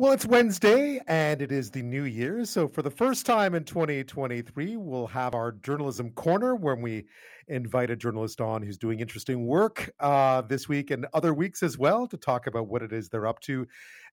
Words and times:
Well, 0.00 0.12
it's 0.12 0.24
Wednesday 0.24 1.00
and 1.08 1.42
it 1.42 1.50
is 1.50 1.72
the 1.72 1.82
new 1.82 2.04
year. 2.04 2.44
So, 2.44 2.68
for 2.68 2.82
the 2.82 2.90
first 2.90 3.26
time 3.26 3.56
in 3.56 3.64
2023, 3.64 4.76
we'll 4.76 5.08
have 5.08 5.34
our 5.34 5.50
journalism 5.50 6.12
corner 6.12 6.54
when 6.54 6.82
we 6.82 7.06
invite 7.48 7.90
a 7.90 7.96
journalist 7.96 8.40
on 8.40 8.62
who's 8.62 8.78
doing 8.78 9.00
interesting 9.00 9.44
work 9.44 9.90
uh, 9.98 10.42
this 10.42 10.68
week 10.68 10.92
and 10.92 11.08
other 11.14 11.34
weeks 11.34 11.64
as 11.64 11.76
well 11.76 12.06
to 12.06 12.16
talk 12.16 12.46
about 12.46 12.68
what 12.68 12.82
it 12.82 12.92
is 12.92 13.08
they're 13.08 13.26
up 13.26 13.40
to. 13.40 13.66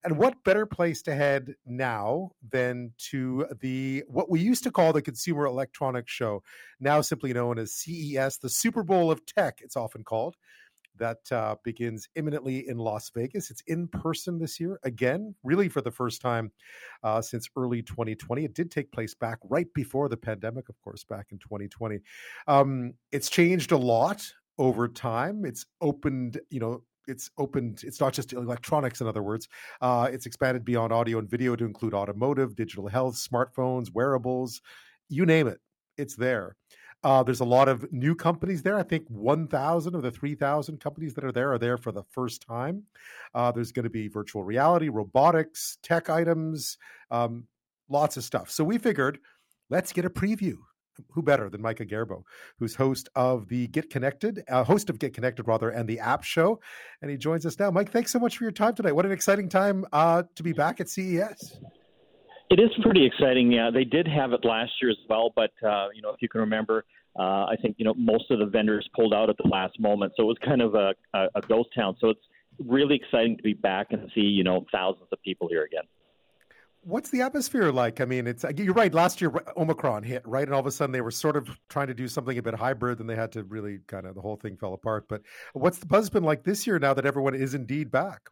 And 0.04 0.18
what 0.18 0.44
better 0.44 0.66
place 0.66 1.04
to 1.04 1.14
head 1.14 1.54
now 1.68 2.32
than 2.50 2.94
to 3.12 3.46
the 3.62 4.06
what 4.08 4.28
we 4.28 4.40
used 4.40 4.64
to 4.64 4.72
call 4.72 4.92
the 4.92 5.04
Consumer 5.04 5.46
Electronics 5.46 6.12
Show, 6.12 6.42
now 6.80 7.02
simply 7.02 7.32
known 7.32 7.60
as 7.60 7.74
CES, 7.76 8.40
the 8.40 8.50
Super 8.50 8.82
Bowl 8.82 9.12
of 9.12 9.24
Tech, 9.28 9.60
it's 9.62 9.78
often 9.78 10.04
called 10.04 10.36
that 10.98 11.32
uh, 11.32 11.56
begins 11.64 12.08
imminently 12.16 12.68
in 12.68 12.78
Las 12.78 13.10
Vegas. 13.14 13.52
It's 13.52 13.64
in 13.68 13.88
person 13.88 14.40
this 14.40 14.60
year, 14.60 14.80
again, 14.84 15.36
really 15.44 15.70
for 15.70 15.82
the 15.82 15.92
first 15.92 16.22
time 16.22 16.52
uh, 17.04 17.22
since 17.22 17.50
early 17.56 17.82
2020. 17.82 18.46
It 18.46 18.54
did 18.54 18.72
take 18.72 18.92
place 18.92 19.14
back 19.14 19.40
right 19.50 19.68
before 19.74 20.10
the 20.10 20.18
pandemic, 20.18 20.70
of 20.70 20.80
course, 20.82 21.04
back 21.04 21.28
in 21.32 21.40
2020. 21.40 22.00
Um, 22.48 22.94
it's 23.12 23.30
changed 23.30 23.72
a 23.72 23.78
lot 23.78 24.26
over 24.58 24.88
time. 24.88 25.46
It's 25.46 25.66
opened, 25.82 26.40
you 26.50 26.60
know, 26.60 26.82
it's 27.08 27.30
opened 27.38 27.82
it's 27.84 28.00
not 28.00 28.14
just 28.14 28.34
electronics 28.34 29.02
in 29.02 29.08
other 29.08 29.22
words 29.22 29.48
uh, 29.82 30.10
it's 30.12 30.26
expanded 30.26 30.66
beyond 30.66 30.92
audio 30.92 31.20
and 31.20 31.30
video 31.30 31.56
to 31.56 31.64
include 31.64 31.94
automotive 31.94 32.56
digital 32.56 32.88
health 32.88 33.16
smartphones 33.16 33.94
wearables 33.94 34.62
you 35.08 35.24
name 35.24 35.48
it 35.48 35.60
it's 35.98 36.16
there 36.16 36.56
uh, 37.04 37.22
there's 37.24 37.40
a 37.40 37.46
lot 37.46 37.68
of 37.68 37.92
new 37.92 38.16
companies 38.16 38.64
there. 38.64 38.78
I 38.78 38.84
think 38.84 39.08
1,000 39.10 39.96
of 39.96 40.02
the 40.02 40.12
3,000 40.12 40.80
companies 40.80 41.14
that 41.14 41.24
are 41.24 41.32
there 41.32 41.52
are 41.54 41.60
there 41.60 41.78
for 41.78 41.92
the 41.92 42.04
first 42.10 42.42
time. 42.42 42.84
Uh, 43.34 43.52
there's 43.52 43.72
going 43.72 43.84
to 43.84 43.90
be 43.90 44.08
virtual 44.08 44.44
reality, 44.44 44.90
robotics, 44.90 45.78
tech 45.84 46.10
items, 46.10 46.78
um, 47.12 47.48
lots 47.90 48.18
of 48.18 48.24
stuff. 48.24 48.50
So 48.50 48.64
we 48.64 48.78
figured, 48.78 49.20
let's 49.70 49.92
get 49.92 50.06
a 50.06 50.10
preview. 50.10 50.56
Who 51.12 51.22
better 51.22 51.50
than 51.50 51.62
Mike 51.62 51.80
Agerbo, 51.80 52.24
who's 52.58 52.74
host 52.74 53.10
of 53.16 53.50
the 53.50 53.68
Get 53.68 53.90
Connected, 53.90 54.46
uh, 54.48 54.64
host 54.64 54.90
of 54.90 54.98
Get 54.98 55.14
Connected 55.14 55.46
rather, 55.46 55.70
and 55.70 55.90
the 55.90 56.00
App 56.00 56.24
Show, 56.24 56.62
and 57.02 57.12
he 57.12 57.18
joins 57.18 57.46
us 57.46 57.60
now. 57.60 57.70
Mike, 57.70 57.92
thanks 57.92 58.14
so 58.14 58.20
much 58.20 58.38
for 58.38 58.46
your 58.46 58.52
time 58.54 58.76
today. 58.76 58.94
What 58.94 59.06
an 59.06 59.12
exciting 59.12 59.50
time 59.50 59.84
uh, 59.92 60.24
to 60.36 60.42
be 60.42 60.54
back 60.54 60.80
at 60.80 60.88
CES. 60.88 61.60
It 62.56 62.62
is 62.62 62.72
pretty 62.82 63.06
exciting. 63.06 63.52
Yeah, 63.52 63.70
they 63.70 63.84
did 63.84 64.08
have 64.08 64.32
it 64.32 64.46
last 64.46 64.72
year 64.82 64.90
as 64.90 64.96
well, 65.10 65.34
but 65.36 65.52
uh, 65.62 65.90
you 65.94 66.02
know, 66.02 66.12
if 66.12 66.22
you 66.22 66.30
can 66.30 66.40
remember, 66.40 66.86
uh, 67.20 67.48
I 67.48 67.58
think 67.62 67.76
you 67.78 67.84
know 67.84 67.94
most 67.96 68.32
of 68.32 68.40
the 68.40 68.46
vendors 68.46 68.88
pulled 68.96 69.14
out 69.14 69.30
at 69.30 69.36
the 69.36 69.50
last 69.50 69.78
moment, 69.78 70.14
so 70.16 70.24
it 70.24 70.28
was 70.28 70.38
kind 70.42 70.62
of 70.62 70.74
a, 70.74 70.94
a, 71.14 71.28
a 71.36 71.42
ghost 71.42 71.68
town. 71.76 71.98
So 72.00 72.08
it's 72.08 72.22
really 72.66 72.96
exciting 72.96 73.36
to 73.36 73.44
be 73.44 73.52
back 73.52 73.88
and 73.90 74.10
see 74.16 74.22
you 74.22 74.46
know 74.46 74.66
thousands 74.72 75.10
of 75.12 75.22
people 75.22 75.50
here 75.50 75.64
again. 75.64 75.84
What's 76.80 77.10
the 77.10 77.24
atmosphere 77.24 77.74
like? 77.74 78.00
I 78.00 78.06
mean, 78.06 78.26
it's 78.26 78.46
you're 78.56 78.74
right. 78.74 78.94
Last 78.94 79.20
year, 79.20 79.34
Omicron 79.58 80.04
hit, 80.04 80.26
right, 80.26 80.46
and 80.46 80.54
all 80.54 80.62
of 80.62 80.66
a 80.66 80.72
sudden 80.72 80.94
they 80.94 81.02
were 81.02 81.12
sort 81.12 81.36
of 81.36 81.50
trying 81.68 81.88
to 81.88 81.94
do 81.94 82.08
something 82.08 82.38
a 82.38 82.42
bit 82.42 82.54
hybrid, 82.54 83.02
and 83.02 83.10
they 83.10 83.18
had 83.18 83.34
to 83.34 83.44
really 83.44 83.80
kind 83.88 84.06
of 84.06 84.16
the 84.16 84.22
whole 84.22 84.38
thing 84.38 84.56
fell 84.56 84.74
apart. 84.74 85.10
But 85.10 85.24
what's 85.52 85.80
the 85.80 85.88
buzz 85.88 86.10
been 86.10 86.24
like 86.24 86.46
this 86.46 86.66
year 86.66 86.80
now 86.80 86.94
that 86.94 87.06
everyone 87.06 87.36
is 87.36 87.54
indeed 87.54 87.92
back? 87.92 88.30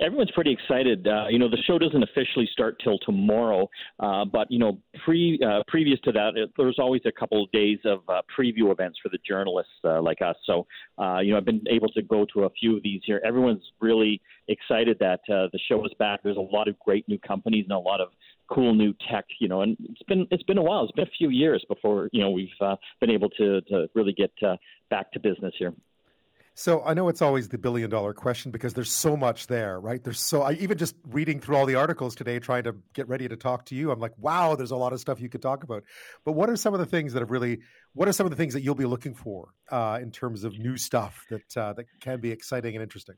Everyone's 0.00 0.30
pretty 0.32 0.52
excited. 0.52 1.06
Uh, 1.06 1.26
you 1.28 1.38
know, 1.38 1.48
the 1.48 1.58
show 1.66 1.78
doesn't 1.78 2.02
officially 2.02 2.48
start 2.52 2.80
till 2.82 2.98
tomorrow, 2.98 3.68
uh, 4.00 4.24
but 4.24 4.50
you 4.50 4.58
know, 4.58 4.78
pre 5.04 5.38
uh, 5.46 5.62
previous 5.68 6.00
to 6.00 6.12
that, 6.12 6.36
it, 6.36 6.50
there's 6.56 6.78
always 6.78 7.02
a 7.04 7.12
couple 7.12 7.42
of 7.42 7.50
days 7.52 7.78
of 7.84 8.00
uh, 8.08 8.22
preview 8.36 8.70
events 8.70 8.98
for 9.02 9.08
the 9.08 9.18
journalists 9.26 9.72
uh, 9.84 10.00
like 10.00 10.22
us. 10.22 10.36
So, 10.44 10.66
uh, 10.98 11.18
you 11.18 11.32
know, 11.32 11.38
I've 11.38 11.44
been 11.44 11.64
able 11.68 11.88
to 11.88 12.02
go 12.02 12.26
to 12.34 12.44
a 12.44 12.50
few 12.50 12.76
of 12.76 12.82
these 12.82 13.00
here. 13.04 13.20
Everyone's 13.24 13.62
really 13.80 14.20
excited 14.48 14.96
that 15.00 15.20
uh, 15.28 15.48
the 15.52 15.60
show 15.68 15.84
is 15.84 15.92
back. 15.98 16.20
There's 16.22 16.36
a 16.36 16.40
lot 16.40 16.68
of 16.68 16.78
great 16.78 17.08
new 17.08 17.18
companies 17.18 17.64
and 17.68 17.72
a 17.72 17.78
lot 17.78 18.00
of 18.00 18.08
cool 18.52 18.74
new 18.74 18.94
tech. 19.10 19.24
You 19.40 19.48
know, 19.48 19.62
and 19.62 19.76
it's 19.80 20.02
been 20.02 20.26
it's 20.30 20.42
been 20.44 20.58
a 20.58 20.62
while. 20.62 20.84
It's 20.84 20.92
been 20.92 21.06
a 21.06 21.18
few 21.18 21.30
years 21.30 21.64
before 21.68 22.08
you 22.12 22.20
know 22.20 22.30
we've 22.30 22.48
uh, 22.60 22.76
been 23.00 23.10
able 23.10 23.30
to 23.30 23.60
to 23.62 23.88
really 23.94 24.12
get 24.12 24.32
uh, 24.46 24.56
back 24.90 25.12
to 25.12 25.20
business 25.20 25.54
here. 25.58 25.72
So 26.56 26.84
I 26.84 26.94
know 26.94 27.08
it's 27.08 27.20
always 27.20 27.48
the 27.48 27.58
billion 27.58 27.90
dollar 27.90 28.14
question 28.14 28.52
because 28.52 28.74
there's 28.74 28.90
so 28.90 29.16
much 29.16 29.48
there, 29.48 29.80
right? 29.80 30.02
There's 30.02 30.20
so 30.20 30.42
I 30.42 30.52
even 30.52 30.78
just 30.78 30.94
reading 31.08 31.40
through 31.40 31.56
all 31.56 31.66
the 31.66 31.74
articles 31.74 32.14
today, 32.14 32.38
trying 32.38 32.62
to 32.64 32.76
get 32.94 33.08
ready 33.08 33.26
to 33.26 33.36
talk 33.36 33.64
to 33.66 33.74
you. 33.74 33.90
I'm 33.90 33.98
like, 33.98 34.16
wow, 34.18 34.54
there's 34.54 34.70
a 34.70 34.76
lot 34.76 34.92
of 34.92 35.00
stuff 35.00 35.20
you 35.20 35.28
could 35.28 35.42
talk 35.42 35.64
about. 35.64 35.82
But 36.24 36.32
what 36.32 36.48
are 36.48 36.56
some 36.56 36.72
of 36.72 36.78
the 36.78 36.86
things 36.86 37.12
that 37.12 37.20
have 37.20 37.30
really? 37.32 37.58
What 37.94 38.06
are 38.06 38.12
some 38.12 38.24
of 38.24 38.30
the 38.30 38.36
things 38.36 38.54
that 38.54 38.62
you'll 38.62 38.76
be 38.76 38.84
looking 38.84 39.14
for 39.14 39.48
uh, 39.72 39.98
in 40.00 40.12
terms 40.12 40.44
of 40.44 40.56
new 40.56 40.76
stuff 40.76 41.24
that 41.28 41.56
uh, 41.56 41.72
that 41.72 41.86
can 42.00 42.20
be 42.20 42.30
exciting 42.30 42.76
and 42.76 42.82
interesting? 42.84 43.16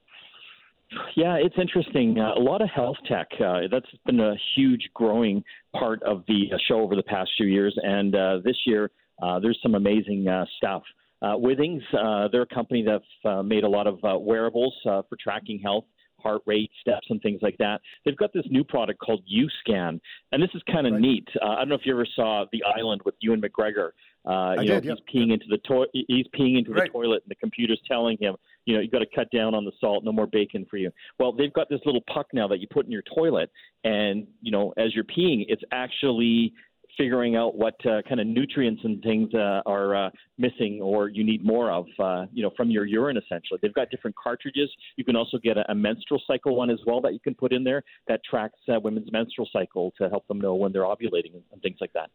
Yeah, 1.15 1.35
it's 1.35 1.57
interesting. 1.59 2.19
Uh, 2.19 2.35
a 2.35 2.43
lot 2.43 2.63
of 2.63 2.71
health 2.71 2.97
tech. 3.07 3.27
Uh, 3.39 3.63
that's 3.71 3.91
been 4.07 4.21
a 4.21 4.35
huge 4.55 4.89
growing 4.95 5.43
part 5.75 6.03
of 6.05 6.23
the 6.27 6.53
uh, 6.55 6.57
show 6.69 6.81
over 6.81 6.97
the 6.97 7.03
past 7.03 7.31
few 7.37 7.49
years, 7.49 7.77
and 7.83 8.15
uh, 8.15 8.39
this 8.45 8.57
year 8.67 8.91
uh, 9.23 9.39
there's 9.41 9.59
some 9.63 9.75
amazing 9.75 10.27
uh, 10.29 10.45
stuff. 10.57 10.83
Uh, 11.23 11.37
Withings, 11.37 11.83
uh, 11.99 12.29
they're 12.31 12.43
a 12.43 12.55
company 12.55 12.85
that's 12.87 13.05
uh, 13.25 13.43
made 13.43 13.65
a 13.65 13.69
lot 13.69 13.87
of 13.87 13.99
uh, 14.05 14.19
wearables 14.19 14.75
uh, 14.85 15.03
for 15.09 15.17
tracking 15.21 15.59
health, 15.59 15.85
heart 16.21 16.43
rate, 16.47 16.71
steps, 16.81 17.07
and 17.11 17.21
things 17.23 17.41
like 17.43 17.57
that. 17.59 17.81
They've 18.05 18.17
got 18.17 18.33
this 18.33 18.45
new 18.51 18.65
product 18.65 19.01
called 19.01 19.23
UScan, 19.27 20.01
and 20.33 20.43
this 20.43 20.51
is 20.55 20.63
kind 20.71 20.87
of 20.87 20.95
right. 20.95 21.03
neat. 21.03 21.29
Uh, 21.41 21.51
I 21.51 21.59
don't 21.59 21.69
know 21.69 21.75
if 21.75 21.83
you 21.85 21.93
ever 21.93 22.07
saw 22.15 22.45
The 22.53 22.63
Island 22.65 23.03
with 23.05 23.15
Ewan 23.21 23.41
McGregor. 23.41 23.91
Uh, 24.25 24.61
you 24.61 24.69
know, 24.69 24.81
did, 24.81 24.85
he's 24.85 25.15
peeing 25.15 25.33
into 25.33 25.47
the 25.49 25.59
toilet. 25.59 25.89
He's 25.93 26.27
peeing 26.39 26.59
into 26.59 26.73
right. 26.73 26.85
the 26.85 26.99
toilet, 26.99 27.23
and 27.25 27.31
the 27.31 27.37
computer's 27.37 27.81
telling 27.87 28.19
him, 28.21 28.35
you 28.65 28.75
know, 28.75 28.81
you've 28.81 28.91
got 28.91 28.99
to 28.99 29.07
cut 29.15 29.29
down 29.31 29.55
on 29.55 29.65
the 29.65 29.73
salt. 29.81 30.05
No 30.05 30.13
more 30.13 30.27
bacon 30.27 30.67
for 30.69 30.77
you. 30.79 30.91
Well, 31.21 31.33
they've 31.33 31.53
got 31.53 31.69
this 31.69 31.81
little 31.87 32.03
puck 32.13 32.27
now 32.33 32.49
that 32.49 32.59
you 32.59 32.67
put 32.71 32.87
in 32.87 32.93
your 32.93 33.05
toilet, 33.15 33.51
and 33.85 34.27
you 34.43 34.51
know, 34.51 34.75
as 34.77 34.95
you're 34.95 35.05
peeing, 35.05 35.45
it's 35.49 35.63
actually 35.71 36.53
figuring 36.97 37.37
out 37.37 37.57
what 37.57 37.75
uh, 37.87 38.03
kind 38.09 38.21
of 38.21 38.27
nutrients 38.27 38.81
and 38.85 39.03
things 39.03 39.33
uh, 39.35 39.61
are 39.67 39.95
uh, 39.95 40.11
missing 40.39 40.81
or 40.83 41.09
you 41.09 41.25
need 41.25 41.45
more 41.45 41.71
of, 41.71 41.87
uh, 41.99 42.27
you 42.33 42.43
know, 42.43 42.51
from 42.57 42.71
your 42.71 42.85
urine. 42.85 43.17
Essentially, 43.17 43.59
they've 43.63 43.75
got 43.75 43.91
different 43.91 44.17
cartridges. 44.17 44.71
You 44.97 45.05
can 45.05 45.17
also 45.17 45.39
get 45.39 45.57
a, 45.57 45.71
a 45.71 45.75
menstrual 45.75 46.21
cycle 46.27 46.57
one 46.57 46.71
as 46.71 46.79
well 46.87 47.01
that 47.03 47.13
you 47.13 47.21
can 47.21 47.35
put 47.35 47.53
in 47.53 47.65
there 47.65 47.83
that 48.09 48.21
tracks 48.29 48.59
uh, 48.69 48.81
women's 48.81 49.11
menstrual 49.13 49.49
cycle 49.53 49.93
to 49.99 50.09
help 50.09 50.27
them 50.29 50.41
know 50.41 50.55
when 50.55 50.73
they're 50.73 50.83
ovulating 50.83 51.35
and, 51.53 51.63
things 51.63 51.79
like 51.81 51.93
that. 51.95 52.11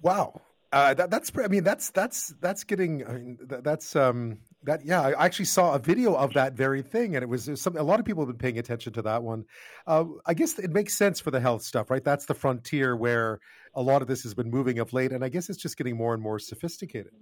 Wow, 0.00 0.40
uh, 0.72 0.94
that, 0.94 1.10
that's 1.10 1.30
I 1.36 1.46
mean 1.48 1.62
that's 1.62 1.90
that's 1.90 2.34
that's 2.40 2.64
getting 2.64 3.06
I 3.06 3.12
mean, 3.12 3.38
that, 3.42 3.62
that's 3.62 3.94
um 3.94 4.38
that 4.64 4.84
yeah 4.84 5.00
I 5.00 5.24
actually 5.24 5.46
saw 5.46 5.74
a 5.74 5.78
video 5.78 6.14
of 6.14 6.32
that 6.34 6.54
very 6.54 6.82
thing 6.82 7.16
and 7.16 7.22
it 7.22 7.28
was, 7.28 7.50
some 7.54 7.76
a 7.76 7.82
lot 7.82 8.00
of 8.00 8.06
people 8.06 8.22
have 8.24 8.28
been 8.28 8.38
paying 8.38 8.58
attention 8.58 8.92
to 8.94 9.02
that 9.02 9.22
one. 9.22 9.44
Uh, 9.86 10.04
I 10.26 10.34
guess 10.34 10.58
it 10.58 10.70
makes 10.70 10.96
sense 10.96 11.20
for 11.20 11.30
the 11.30 11.40
health 11.40 11.62
stuff, 11.62 11.90
right? 11.90 12.04
That's 12.04 12.26
the 12.26 12.34
frontier 12.34 12.96
where 12.96 13.40
a 13.74 13.82
lot 13.82 14.02
of 14.02 14.08
this 14.08 14.22
has 14.22 14.34
been 14.34 14.50
moving 14.50 14.78
of 14.78 14.92
late, 14.92 15.12
and 15.12 15.24
I 15.24 15.28
guess 15.28 15.48
it's 15.48 15.60
just 15.60 15.76
getting 15.76 15.96
more 15.96 16.14
and 16.14 16.22
more 16.22 16.38
sophisticated. 16.38 17.12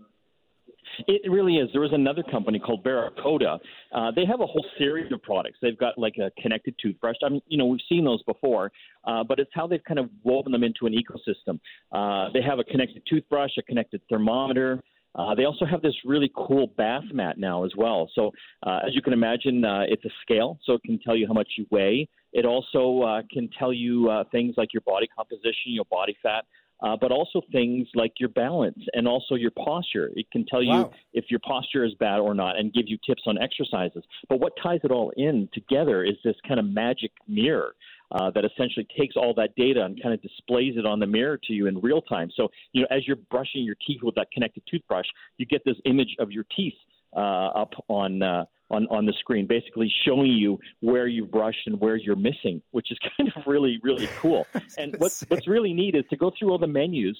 It 1.06 1.30
really 1.30 1.56
is. 1.56 1.68
There 1.72 1.80
was 1.80 1.92
another 1.92 2.22
company 2.22 2.58
called 2.58 2.84
Baracoda. 2.84 3.58
Uh, 3.92 4.10
they 4.10 4.26
have 4.26 4.40
a 4.40 4.46
whole 4.46 4.64
series 4.76 5.10
of 5.12 5.22
products. 5.22 5.58
They've 5.62 5.78
got 5.78 5.96
like 5.96 6.16
a 6.18 6.30
connected 6.42 6.74
toothbrush. 6.82 7.16
I 7.24 7.30
mean, 7.30 7.42
you 7.46 7.56
know, 7.56 7.66
we've 7.66 7.80
seen 7.88 8.04
those 8.04 8.22
before, 8.24 8.70
uh, 9.04 9.24
but 9.24 9.38
it's 9.38 9.50
how 9.54 9.66
they've 9.66 9.84
kind 9.84 9.98
of 9.98 10.10
woven 10.24 10.52
them 10.52 10.62
into 10.62 10.86
an 10.86 10.94
ecosystem. 10.94 11.58
Uh, 11.92 12.30
they 12.32 12.42
have 12.42 12.58
a 12.58 12.64
connected 12.64 13.02
toothbrush, 13.08 13.52
a 13.58 13.62
connected 13.62 14.02
thermometer. 14.10 14.82
Uh, 15.14 15.34
they 15.34 15.44
also 15.44 15.64
have 15.64 15.82
this 15.82 15.94
really 16.04 16.30
cool 16.36 16.68
bath 16.76 17.04
mat 17.12 17.38
now 17.38 17.64
as 17.64 17.72
well. 17.76 18.08
So, 18.14 18.30
uh, 18.64 18.80
as 18.86 18.94
you 18.94 19.02
can 19.02 19.12
imagine, 19.12 19.64
uh, 19.64 19.82
it's 19.88 20.04
a 20.04 20.10
scale, 20.22 20.58
so 20.64 20.74
it 20.74 20.82
can 20.84 20.98
tell 21.00 21.16
you 21.16 21.26
how 21.26 21.32
much 21.32 21.48
you 21.58 21.66
weigh. 21.70 22.08
It 22.32 22.44
also 22.44 23.02
uh, 23.02 23.22
can 23.30 23.48
tell 23.58 23.72
you 23.72 24.08
uh, 24.08 24.24
things 24.30 24.54
like 24.56 24.72
your 24.72 24.82
body 24.82 25.08
composition, 25.16 25.72
your 25.72 25.84
body 25.86 26.16
fat, 26.22 26.44
uh, 26.82 26.96
but 27.00 27.12
also 27.12 27.42
things 27.52 27.88
like 27.94 28.12
your 28.18 28.28
balance 28.30 28.78
and 28.94 29.06
also 29.06 29.34
your 29.34 29.50
posture. 29.50 30.10
It 30.14 30.30
can 30.30 30.46
tell 30.46 30.62
you 30.62 30.90
if 31.12 31.26
your 31.28 31.40
posture 31.40 31.84
is 31.84 31.92
bad 31.94 32.20
or 32.20 32.34
not 32.34 32.58
and 32.58 32.72
give 32.72 32.84
you 32.86 32.96
tips 33.04 33.22
on 33.26 33.36
exercises. 33.38 34.02
But 34.28 34.40
what 34.40 34.52
ties 34.62 34.80
it 34.84 34.90
all 34.90 35.12
in 35.16 35.48
together 35.52 36.04
is 36.04 36.14
this 36.24 36.36
kind 36.46 36.58
of 36.58 36.66
magic 36.66 37.12
mirror. 37.28 37.74
Uh, 38.12 38.28
that 38.28 38.44
essentially 38.44 38.84
takes 38.98 39.14
all 39.14 39.32
that 39.32 39.54
data 39.54 39.84
and 39.84 40.02
kind 40.02 40.12
of 40.12 40.20
displays 40.20 40.74
it 40.76 40.84
on 40.84 40.98
the 40.98 41.06
mirror 41.06 41.38
to 41.38 41.52
you 41.52 41.68
in 41.68 41.80
real 41.80 42.02
time. 42.02 42.28
So, 42.36 42.48
you 42.72 42.80
know, 42.82 42.88
as 42.90 43.06
you're 43.06 43.14
brushing 43.30 43.62
your 43.62 43.76
teeth 43.86 44.00
with 44.02 44.16
that 44.16 44.32
connected 44.32 44.64
toothbrush, 44.68 45.06
you 45.36 45.46
get 45.46 45.62
this 45.64 45.76
image 45.84 46.16
of 46.18 46.32
your 46.32 46.44
teeth 46.56 46.74
uh, 47.14 47.20
up 47.54 47.72
on 47.88 48.22
uh, 48.22 48.44
on 48.70 48.86
on 48.88 49.06
the 49.06 49.12
screen, 49.20 49.46
basically 49.46 49.92
showing 50.04 50.32
you 50.32 50.58
where 50.80 51.06
you've 51.06 51.30
brushed 51.30 51.66
and 51.66 51.80
where 51.80 51.96
you're 51.96 52.16
missing, 52.16 52.62
which 52.70 52.90
is 52.90 52.98
kind 53.16 53.32
of 53.36 53.46
really 53.46 53.78
really 53.82 54.08
cool. 54.18 54.46
and 54.78 54.96
what's 54.98 55.22
what's 55.28 55.46
really 55.46 55.72
neat 55.72 55.94
is 55.94 56.04
to 56.10 56.16
go 56.16 56.32
through 56.38 56.50
all 56.50 56.58
the 56.58 56.66
menus. 56.66 57.16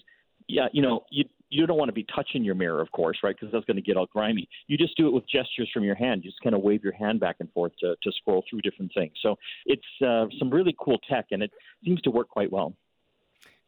Yeah, 0.48 0.66
you 0.72 0.82
know, 0.82 1.04
you 1.10 1.24
you 1.50 1.66
don't 1.66 1.76
want 1.76 1.88
to 1.88 1.92
be 1.92 2.06
touching 2.14 2.44
your 2.44 2.54
mirror, 2.54 2.80
of 2.80 2.90
course, 2.92 3.18
right? 3.22 3.34
Because 3.38 3.52
that's 3.52 3.64
going 3.64 3.76
to 3.76 3.82
get 3.82 3.96
all 3.96 4.06
grimy. 4.06 4.48
You 4.68 4.78
just 4.78 4.96
do 4.96 5.06
it 5.06 5.12
with 5.12 5.24
gestures 5.28 5.70
from 5.72 5.84
your 5.84 5.96
hand. 5.96 6.22
You 6.24 6.30
just 6.30 6.42
kind 6.42 6.54
of 6.54 6.62
wave 6.62 6.82
your 6.82 6.94
hand 6.94 7.20
back 7.20 7.36
and 7.40 7.50
forth 7.52 7.72
to 7.80 7.96
to 8.02 8.12
scroll 8.12 8.44
through 8.48 8.60
different 8.62 8.92
things. 8.94 9.12
So 9.22 9.36
it's 9.66 9.82
uh, 10.04 10.26
some 10.38 10.50
really 10.50 10.74
cool 10.80 10.98
tech, 11.10 11.26
and 11.30 11.42
it 11.42 11.50
seems 11.84 12.00
to 12.02 12.10
work 12.10 12.28
quite 12.28 12.50
well. 12.50 12.74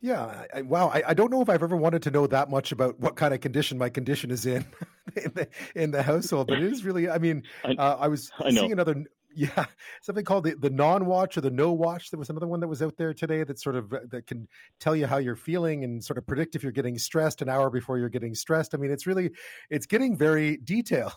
Yeah, 0.00 0.46
I, 0.52 0.62
wow. 0.62 0.88
I, 0.88 1.02
I, 1.08 1.14
don't 1.14 1.31
know 1.31 1.43
if 1.43 1.49
I've 1.49 1.62
ever 1.62 1.76
wanted 1.76 2.02
to 2.02 2.11
know 2.11 2.26
that 2.26 2.50
much 2.50 2.73
about 2.73 2.99
what 2.99 3.14
kind 3.14 3.32
of 3.32 3.40
condition 3.40 3.79
my 3.79 3.88
condition 3.88 4.32
is 4.32 4.44
in 4.46 4.64
in 5.17 5.32
the, 5.32 5.49
in 5.76 5.90
the 5.93 6.02
household, 6.02 6.49
but 6.49 6.58
it 6.58 6.73
is 6.73 6.84
really. 6.84 7.08
I 7.08 7.19
mean, 7.19 7.44
I, 7.64 7.75
uh, 7.75 7.96
I 8.00 8.08
was 8.08 8.32
I 8.40 8.50
seeing 8.50 8.73
another 8.73 9.05
Yeah, 9.34 9.64
something 10.02 10.25
called 10.25 10.44
the, 10.44 10.55
the 10.55 10.70
non 10.70 11.06
watch 11.06 11.37
or 11.37 11.40
the 11.40 11.50
no 11.50 11.73
watch. 11.73 12.11
There 12.11 12.19
was 12.19 12.31
another 12.31 12.46
one 12.46 12.61
that 12.61 12.69
was 12.69 12.82
out 12.82 12.96
there 12.96 13.14
today 13.14 13.44
that 13.44 13.58
sort 13.58 13.76
of 13.76 13.93
uh, 13.93 14.00
that 14.11 14.26
can 14.26 14.49
tell 14.81 14.94
you 14.94 15.06
how 15.06 15.19
you're 15.19 15.37
feeling 15.37 15.84
and 15.84 16.02
sort 16.02 16.19
of 16.19 16.26
predict 16.26 16.55
if 16.55 16.62
you're 16.62 16.73
getting 16.73 16.99
stressed 16.99 17.43
an 17.43 17.49
hour 17.49 17.70
before 17.70 17.99
you're 17.99 18.08
getting 18.08 18.34
stressed. 18.34 18.75
I 18.75 18.79
mean, 18.79 18.90
it's 18.90 19.06
really 19.06 19.31
it's 19.70 19.87
getting 19.87 20.17
very 20.17 20.56
detailed. 20.64 21.12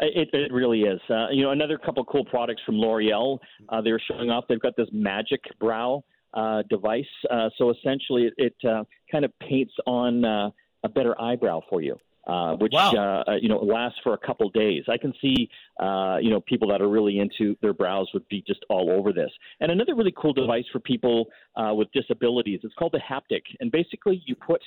It, 0.00 0.28
it 0.32 0.52
really 0.52 0.82
is. 0.82 1.00
Uh, 1.08 1.28
you 1.30 1.42
know, 1.42 1.52
another 1.52 1.78
couple 1.78 2.04
cool 2.04 2.24
products 2.24 2.62
from 2.66 2.76
L'Oreal. 2.76 3.38
Uh, 3.68 3.80
they're 3.80 4.00
showing 4.00 4.30
off. 4.30 4.44
They've 4.48 4.60
got 4.60 4.76
this 4.76 4.88
magic 4.92 5.40
brow 5.58 6.04
uh, 6.34 6.62
device. 6.68 7.04
Uh, 7.30 7.48
so 7.56 7.70
essentially, 7.70 8.24
it, 8.24 8.34
it 8.36 8.68
uh, 8.68 8.84
kind 9.10 9.24
of 9.24 9.32
paints 9.40 9.72
on 9.86 10.24
a 10.24 10.88
better 10.88 11.20
eyebrow 11.20 11.60
for 11.68 11.82
you. 11.82 11.96
Uh, 12.26 12.54
which 12.56 12.72
wow. 12.74 13.24
uh, 13.26 13.32
you 13.40 13.48
know 13.48 13.58
lasts 13.58 13.98
for 14.04 14.12
a 14.12 14.18
couple 14.18 14.48
days. 14.50 14.84
I 14.88 14.98
can 14.98 15.14
see 15.22 15.48
uh, 15.80 16.18
you 16.20 16.28
know 16.28 16.40
people 16.42 16.68
that 16.68 16.82
are 16.82 16.88
really 16.88 17.18
into 17.18 17.56
their 17.62 17.72
brows 17.72 18.08
would 18.12 18.28
be 18.28 18.44
just 18.46 18.62
all 18.68 18.90
over 18.90 19.10
this. 19.10 19.30
And 19.60 19.72
another 19.72 19.94
really 19.94 20.12
cool 20.16 20.34
device 20.34 20.66
for 20.70 20.80
people 20.80 21.28
uh, 21.56 21.72
with 21.74 21.90
disabilities. 21.92 22.60
It's 22.62 22.74
called 22.74 22.92
the 22.92 23.00
haptic, 23.00 23.42
and 23.60 23.72
basically 23.72 24.22
you 24.26 24.34
put 24.34 24.60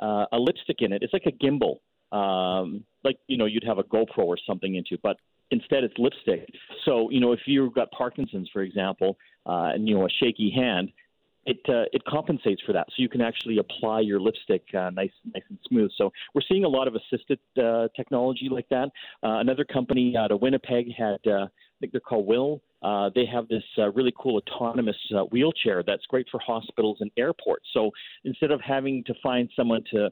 uh, 0.00 0.26
a 0.32 0.38
lipstick 0.38 0.78
in 0.80 0.92
it. 0.92 1.02
It's 1.02 1.12
like 1.12 1.26
a 1.26 1.32
gimbal, 1.32 1.78
um, 2.10 2.84
like 3.04 3.18
you 3.28 3.38
know 3.38 3.46
you'd 3.46 3.64
have 3.64 3.78
a 3.78 3.84
GoPro 3.84 4.24
or 4.24 4.36
something 4.44 4.74
into, 4.74 4.98
but 5.00 5.16
instead 5.52 5.84
it's 5.84 5.94
lipstick. 5.98 6.48
So 6.84 7.10
you 7.10 7.20
know 7.20 7.30
if 7.30 7.40
you've 7.46 7.72
got 7.72 7.88
Parkinson's, 7.92 8.50
for 8.52 8.62
example, 8.62 9.16
uh, 9.46 9.70
and 9.74 9.88
you 9.88 9.94
know 9.94 10.06
a 10.06 10.10
shaky 10.10 10.50
hand, 10.50 10.90
it 11.46 11.60
uh, 11.68 11.84
it 11.92 12.04
compensates 12.04 12.60
for 12.66 12.72
that, 12.72 12.86
so 12.88 12.94
you 12.98 13.08
can 13.08 13.20
actually 13.20 13.58
apply 13.58 14.00
your 14.00 14.20
lipstick 14.20 14.64
uh, 14.74 14.90
nice 14.90 15.12
nice 15.32 15.44
and 15.48 15.58
smooth. 15.68 15.90
So 15.96 16.12
we're 16.34 16.42
seeing 16.48 16.64
a 16.64 16.68
lot 16.68 16.88
of 16.88 16.96
assisted 16.96 17.38
uh, 17.56 17.86
technology 17.96 18.48
like 18.50 18.68
that. 18.70 18.88
Uh, 19.22 19.38
another 19.38 19.64
company 19.64 20.16
out 20.18 20.32
of 20.32 20.42
Winnipeg 20.42 20.92
had, 20.92 21.18
uh, 21.26 21.44
I 21.44 21.76
think 21.80 21.92
they're 21.92 22.00
called 22.00 22.26
Will. 22.26 22.62
Uh, 22.82 23.10
they 23.14 23.24
have 23.26 23.48
this 23.48 23.62
really 23.94 24.12
cool 24.18 24.36
autonomous 24.36 24.96
wheelchair 25.30 25.82
that's 25.86 26.04
great 26.06 26.26
for 26.30 26.38
hospitals 26.40 26.98
and 27.00 27.10
airports. 27.16 27.66
So 27.72 27.90
instead 28.24 28.50
of 28.50 28.60
having 28.60 29.02
to 29.04 29.14
find 29.22 29.48
someone 29.56 29.82
to, 29.92 30.10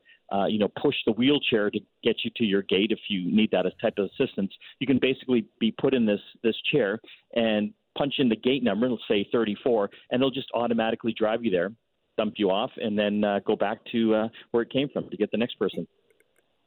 you 0.48 0.58
know, 0.58 0.68
push 0.80 0.96
the 1.06 1.12
wheelchair 1.12 1.70
to 1.70 1.78
get 2.02 2.16
you 2.24 2.30
to 2.36 2.44
your 2.44 2.62
gate 2.62 2.90
if 2.90 2.98
you 3.08 3.30
need 3.30 3.50
that 3.52 3.66
type 3.80 3.94
of 3.98 4.08
assistance, 4.18 4.52
you 4.80 4.86
can 4.86 4.98
basically 4.98 5.46
be 5.60 5.72
put 5.72 5.94
in 5.94 6.06
this 6.06 6.20
this 6.42 6.56
chair 6.72 7.00
and 7.34 7.72
punch 7.96 8.14
in 8.18 8.28
the 8.28 8.36
gate 8.36 8.62
number, 8.62 8.88
let's 8.88 9.02
say 9.08 9.28
34, 9.32 9.90
and 10.10 10.20
they'll 10.20 10.30
just 10.30 10.48
automatically 10.54 11.14
drive 11.16 11.44
you 11.44 11.50
there, 11.50 11.72
dump 12.16 12.34
you 12.36 12.50
off, 12.50 12.70
and 12.76 12.98
then 12.98 13.24
uh, 13.24 13.40
go 13.46 13.56
back 13.56 13.78
to 13.92 14.14
uh, 14.14 14.28
where 14.50 14.62
it 14.62 14.70
came 14.70 14.88
from 14.92 15.08
to 15.10 15.16
get 15.16 15.30
the 15.30 15.38
next 15.38 15.58
person. 15.58 15.86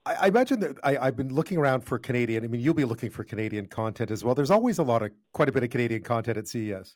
I, 0.06 0.14
I 0.22 0.28
imagine 0.28 0.60
that 0.62 0.78
I, 0.84 1.06
have 1.06 1.18
been 1.18 1.34
looking 1.34 1.58
around 1.58 1.82
for 1.82 2.00
Canadian. 2.00 2.44
I 2.44 2.48
mean, 2.48 2.62
you'll 2.62 2.74
be 2.74 2.86
looking 2.86 3.10
for 3.10 3.24
Canadian 3.24 3.68
content 3.68 4.12
as 4.12 4.24
well. 4.24 4.36
There's 4.36 4.52
always 4.52 4.80
a 4.80 4.84
lot 4.84 5.04
of, 5.04 5.12
quite 5.34 5.50
a 5.50 5.52
bit 5.52 5.64
of 5.64 5.70
Canadian 5.70 6.02
content 6.02 6.38
at 6.38 6.48
CES. 6.48 6.96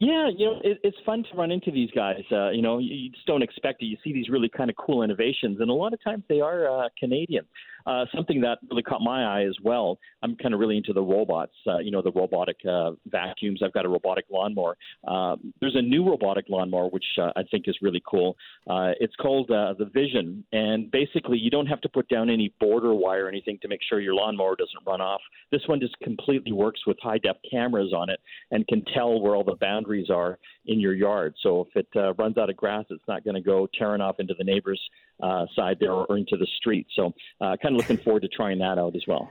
Yeah, 0.00 0.28
you 0.28 0.46
know, 0.46 0.60
it, 0.62 0.78
it's 0.84 0.96
fun 1.04 1.24
to 1.24 1.36
run 1.36 1.50
into 1.50 1.70
these 1.72 1.90
guys. 1.90 2.22
Uh, 2.30 2.50
you 2.50 2.62
know, 2.62 2.78
you, 2.78 2.94
you 2.94 3.10
just 3.10 3.26
don't 3.26 3.42
expect 3.42 3.82
it. 3.82 3.86
You 3.86 3.96
see 4.04 4.12
these 4.12 4.28
really 4.28 4.48
kind 4.48 4.70
of 4.70 4.76
cool 4.76 5.02
innovations, 5.02 5.60
and 5.60 5.70
a 5.70 5.74
lot 5.74 5.92
of 5.92 6.02
times 6.04 6.22
they 6.28 6.40
are 6.40 6.68
uh, 6.68 6.88
Canadian. 6.98 7.44
Uh, 7.88 8.04
something 8.14 8.38
that 8.42 8.58
really 8.70 8.82
caught 8.82 9.00
my 9.00 9.24
eye 9.24 9.44
as 9.46 9.56
well. 9.64 9.98
I'm 10.22 10.36
kind 10.36 10.52
of 10.52 10.60
really 10.60 10.76
into 10.76 10.92
the 10.92 11.00
robots. 11.00 11.54
Uh, 11.66 11.78
you 11.78 11.90
know, 11.90 12.02
the 12.02 12.12
robotic 12.12 12.58
uh, 12.68 12.90
vacuums. 13.06 13.62
I've 13.64 13.72
got 13.72 13.86
a 13.86 13.88
robotic 13.88 14.26
lawnmower. 14.30 14.76
Uh, 15.06 15.36
there's 15.62 15.74
a 15.74 15.80
new 15.80 16.06
robotic 16.06 16.46
lawnmower 16.50 16.88
which 16.88 17.04
uh, 17.18 17.32
I 17.34 17.44
think 17.50 17.64
is 17.66 17.78
really 17.80 18.02
cool. 18.06 18.36
Uh, 18.68 18.90
it's 19.00 19.16
called 19.16 19.50
uh, 19.50 19.72
the 19.78 19.86
Vision, 19.86 20.44
and 20.52 20.90
basically 20.90 21.38
you 21.38 21.50
don't 21.50 21.66
have 21.66 21.80
to 21.80 21.88
put 21.88 22.06
down 22.08 22.28
any 22.28 22.52
border 22.60 22.92
wire 22.92 23.24
or 23.24 23.28
anything 23.28 23.58
to 23.62 23.68
make 23.68 23.80
sure 23.88 24.00
your 24.00 24.14
lawnmower 24.14 24.54
doesn't 24.54 24.86
run 24.86 25.00
off. 25.00 25.22
This 25.50 25.62
one 25.66 25.80
just 25.80 25.98
completely 26.00 26.52
works 26.52 26.80
with 26.86 26.98
high 27.02 27.18
def 27.18 27.36
cameras 27.50 27.94
on 27.96 28.10
it 28.10 28.20
and 28.50 28.66
can 28.66 28.84
tell 28.94 29.18
where 29.18 29.34
all 29.34 29.44
the 29.44 29.56
boundaries 29.60 30.10
are 30.10 30.38
in 30.66 30.78
your 30.78 30.94
yard. 30.94 31.34
So 31.42 31.62
if 31.62 31.76
it 31.76 31.88
uh, 31.96 32.12
runs 32.14 32.36
out 32.36 32.50
of 32.50 32.56
grass, 32.56 32.84
it's 32.90 33.02
not 33.08 33.24
going 33.24 33.36
to 33.36 33.40
go 33.40 33.66
tearing 33.78 34.02
off 34.02 34.16
into 34.18 34.34
the 34.36 34.44
neighbor's 34.44 34.80
uh, 35.22 35.46
side 35.54 35.78
there 35.80 35.92
or 35.92 36.16
into 36.16 36.36
the 36.36 36.46
street. 36.56 36.86
So 36.94 37.12
uh, 37.40 37.56
kind 37.62 37.74
of 37.74 37.78
looking 37.78 37.98
forward 37.98 38.20
to 38.20 38.28
trying 38.28 38.58
that 38.58 38.78
out 38.78 38.94
as 38.96 39.02
well. 39.06 39.30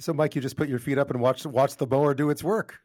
So, 0.00 0.12
Mike, 0.12 0.34
you 0.34 0.40
just 0.40 0.56
put 0.56 0.68
your 0.68 0.78
feet 0.78 0.98
up 0.98 1.10
and 1.10 1.20
watch 1.20 1.44
watch 1.46 1.76
the 1.76 1.86
mower 1.86 2.14
do 2.14 2.30
its 2.30 2.42
work. 2.42 2.80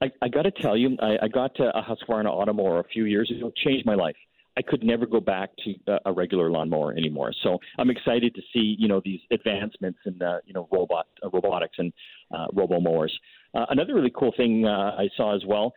I, 0.00 0.10
I 0.20 0.28
got 0.28 0.42
to 0.42 0.50
tell 0.50 0.76
you, 0.76 0.96
I, 1.00 1.16
I 1.22 1.28
got 1.28 1.58
a 1.58 1.82
Husqvarna 1.82 2.26
Automower 2.26 2.80
a 2.80 2.84
few 2.84 3.04
years 3.04 3.30
ago. 3.30 3.50
Changed 3.64 3.86
my 3.86 3.94
life. 3.94 4.16
I 4.58 4.62
could 4.62 4.82
never 4.82 5.06
go 5.06 5.20
back 5.20 5.50
to 5.64 5.98
a 6.06 6.12
regular 6.12 6.50
lawnmower 6.50 6.92
anymore. 6.92 7.32
So 7.42 7.58
I'm 7.78 7.90
excited 7.90 8.34
to 8.34 8.40
see 8.52 8.74
you 8.78 8.88
know 8.88 9.02
these 9.04 9.20
advancements 9.30 9.98
in 10.06 10.20
uh, 10.22 10.38
you 10.46 10.54
know 10.54 10.66
robot 10.72 11.06
uh, 11.22 11.28
robotics 11.30 11.76
and 11.78 11.92
uh, 12.34 12.46
robo 12.54 12.80
mowers. 12.80 13.16
Uh, 13.54 13.66
another 13.68 13.94
really 13.94 14.12
cool 14.16 14.32
thing 14.36 14.64
uh, 14.66 14.96
I 14.98 15.08
saw 15.16 15.34
as 15.34 15.42
well 15.46 15.72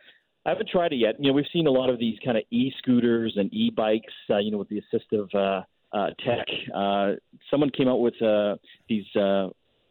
I 0.46 0.50
haven't 0.50 0.68
tried 0.70 0.92
it 0.92 0.96
yet. 0.96 1.16
You 1.18 1.28
know, 1.28 1.34
we've 1.34 1.44
seen 1.52 1.66
a 1.66 1.70
lot 1.70 1.90
of 1.90 1.98
these 1.98 2.18
kind 2.24 2.38
of 2.38 2.44
e-scooters 2.50 3.34
and 3.36 3.52
e-bikes, 3.52 4.12
uh, 4.30 4.38
you 4.38 4.50
know, 4.50 4.58
with 4.58 4.68
the 4.68 4.80
assistive 4.80 5.34
uh, 5.34 5.62
uh, 5.96 6.06
tech. 6.24 6.46
Uh, 6.74 7.12
someone 7.50 7.70
came 7.70 7.88
out 7.88 8.00
with 8.00 8.20
uh, 8.22 8.56
these 8.88 9.04
uh, 9.16 9.48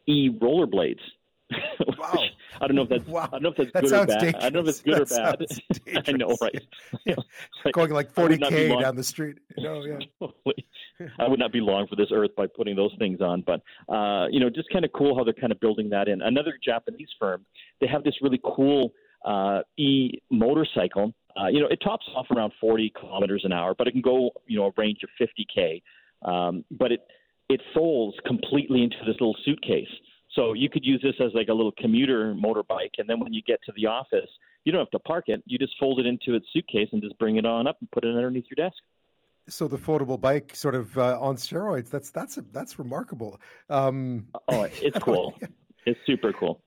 e-rollerblades. 0.07 0.99
Wow. 1.97 2.23
I 2.61 2.67
don't 2.67 2.75
know 2.75 2.83
if 2.83 2.89
that's 2.89 3.07
wow. 3.07 3.27
I 3.31 3.39
don't 3.39 3.43
know 3.43 3.49
if 3.49 3.57
that's 3.57 3.71
that 3.73 3.83
good 3.83 3.93
or 3.93 4.05
bad. 4.05 4.19
Dangerous. 4.19 4.43
I 4.43 4.49
don't 4.49 4.53
know 4.53 4.59
if 4.59 4.67
it's 4.67 4.81
good 4.81 5.07
that 5.07 5.41
or 5.41 5.93
bad. 5.93 6.07
I 6.07 6.11
know, 6.11 6.37
right? 6.41 6.61
Yeah. 7.05 7.15
like, 7.65 7.73
Going 7.73 7.91
like 7.91 8.13
40k 8.13 8.81
down 8.81 8.95
the 8.95 9.03
street. 9.03 9.37
Know, 9.57 9.83
yeah. 9.83 11.07
I 11.17 11.27
would 11.27 11.39
not 11.39 11.51
be 11.51 11.59
long 11.59 11.87
for 11.87 11.95
this 11.95 12.09
earth 12.13 12.31
by 12.37 12.47
putting 12.47 12.75
those 12.75 12.93
things 12.99 13.21
on, 13.21 13.43
but 13.45 13.61
uh, 13.93 14.27
you 14.29 14.39
know, 14.39 14.49
just 14.49 14.69
kind 14.71 14.85
of 14.85 14.91
cool 14.93 15.17
how 15.17 15.23
they're 15.23 15.33
kind 15.33 15.51
of 15.51 15.59
building 15.59 15.89
that 15.89 16.07
in. 16.07 16.21
Another 16.21 16.53
Japanese 16.63 17.09
firm, 17.17 17.45
they 17.81 17.87
have 17.87 18.03
this 18.03 18.15
really 18.21 18.39
cool 18.43 18.93
uh, 19.25 19.61
e 19.77 20.21
motorcycle. 20.31 21.13
Uh, 21.39 21.47
you 21.47 21.59
know, 21.59 21.67
it 21.67 21.79
tops 21.83 22.05
off 22.15 22.25
around 22.35 22.51
40 22.59 22.91
kilometers 22.99 23.43
an 23.45 23.53
hour, 23.53 23.73
but 23.77 23.87
it 23.87 23.91
can 23.91 24.01
go, 24.01 24.31
you 24.47 24.59
know, 24.59 24.65
a 24.65 24.71
range 24.77 24.99
of 25.03 25.09
50k. 25.19 25.81
Um, 26.21 26.65
but 26.71 26.91
it 26.91 27.01
it 27.49 27.61
folds 27.73 28.15
completely 28.25 28.83
into 28.83 28.97
this 29.05 29.15
little 29.19 29.35
suitcase. 29.43 29.87
So 30.35 30.53
you 30.53 30.69
could 30.69 30.85
use 30.85 31.01
this 31.01 31.15
as 31.19 31.33
like 31.33 31.47
a 31.47 31.53
little 31.53 31.71
commuter 31.77 32.35
motorbike, 32.35 32.91
and 32.99 33.09
then 33.09 33.19
when 33.19 33.33
you 33.33 33.41
get 33.41 33.59
to 33.65 33.73
the 33.75 33.87
office, 33.87 34.29
you 34.63 34.71
don't 34.71 34.79
have 34.79 34.91
to 34.91 34.99
park 34.99 35.25
it. 35.27 35.41
You 35.45 35.57
just 35.57 35.73
fold 35.79 35.99
it 35.99 36.05
into 36.05 36.35
its 36.35 36.45
suitcase 36.53 36.89
and 36.91 37.01
just 37.01 37.17
bring 37.17 37.37
it 37.37 37.45
on 37.45 37.65
up 37.65 37.77
and 37.79 37.89
put 37.91 38.03
it 38.03 38.15
underneath 38.15 38.45
your 38.49 38.63
desk. 38.67 38.77
So 39.47 39.67
the 39.67 39.77
foldable 39.77 40.21
bike, 40.21 40.55
sort 40.55 40.75
of 40.75 40.95
uh, 40.97 41.19
on 41.19 41.35
steroids. 41.35 41.89
That's 41.89 42.11
that's 42.11 42.37
a, 42.37 42.41
that's 42.51 42.77
remarkable. 42.77 43.41
Um, 43.69 44.27
oh, 44.47 44.67
it's 44.81 44.99
cool. 44.99 45.33
it's 45.87 45.99
super 46.05 46.31
cool. 46.33 46.61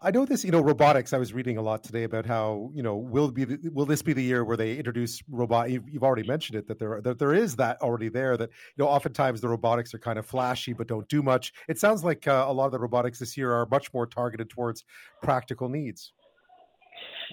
I 0.00 0.12
know 0.12 0.24
this, 0.24 0.44
you 0.44 0.52
know, 0.52 0.60
robotics. 0.60 1.12
I 1.12 1.18
was 1.18 1.32
reading 1.32 1.56
a 1.56 1.62
lot 1.62 1.82
today 1.82 2.04
about 2.04 2.24
how, 2.24 2.70
you 2.72 2.84
know, 2.84 2.96
will 2.96 3.32
be 3.32 3.44
the, 3.44 3.68
will 3.70 3.84
this 3.84 4.00
be 4.00 4.12
the 4.12 4.22
year 4.22 4.44
where 4.44 4.56
they 4.56 4.76
introduce 4.76 5.20
robot? 5.28 5.70
You've, 5.70 5.88
you've, 5.88 6.04
already 6.04 6.22
mentioned 6.22 6.56
it 6.56 6.68
that 6.68 6.78
there 6.78 7.00
that 7.00 7.18
there 7.18 7.34
is 7.34 7.56
that 7.56 7.82
already 7.82 8.08
there. 8.08 8.36
That 8.36 8.50
you 8.76 8.84
know, 8.84 8.88
oftentimes 8.88 9.40
the 9.40 9.48
robotics 9.48 9.92
are 9.94 9.98
kind 9.98 10.16
of 10.16 10.24
flashy 10.24 10.72
but 10.72 10.86
don't 10.86 11.08
do 11.08 11.20
much. 11.20 11.52
It 11.68 11.80
sounds 11.80 12.04
like 12.04 12.28
uh, 12.28 12.44
a 12.46 12.52
lot 12.52 12.66
of 12.66 12.72
the 12.72 12.78
robotics 12.78 13.18
this 13.18 13.36
year 13.36 13.52
are 13.52 13.66
much 13.72 13.92
more 13.92 14.06
targeted 14.06 14.50
towards 14.50 14.84
practical 15.20 15.68
needs. 15.68 16.12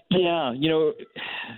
Yeah, 0.10 0.52
you 0.54 0.68
know, 0.68 0.94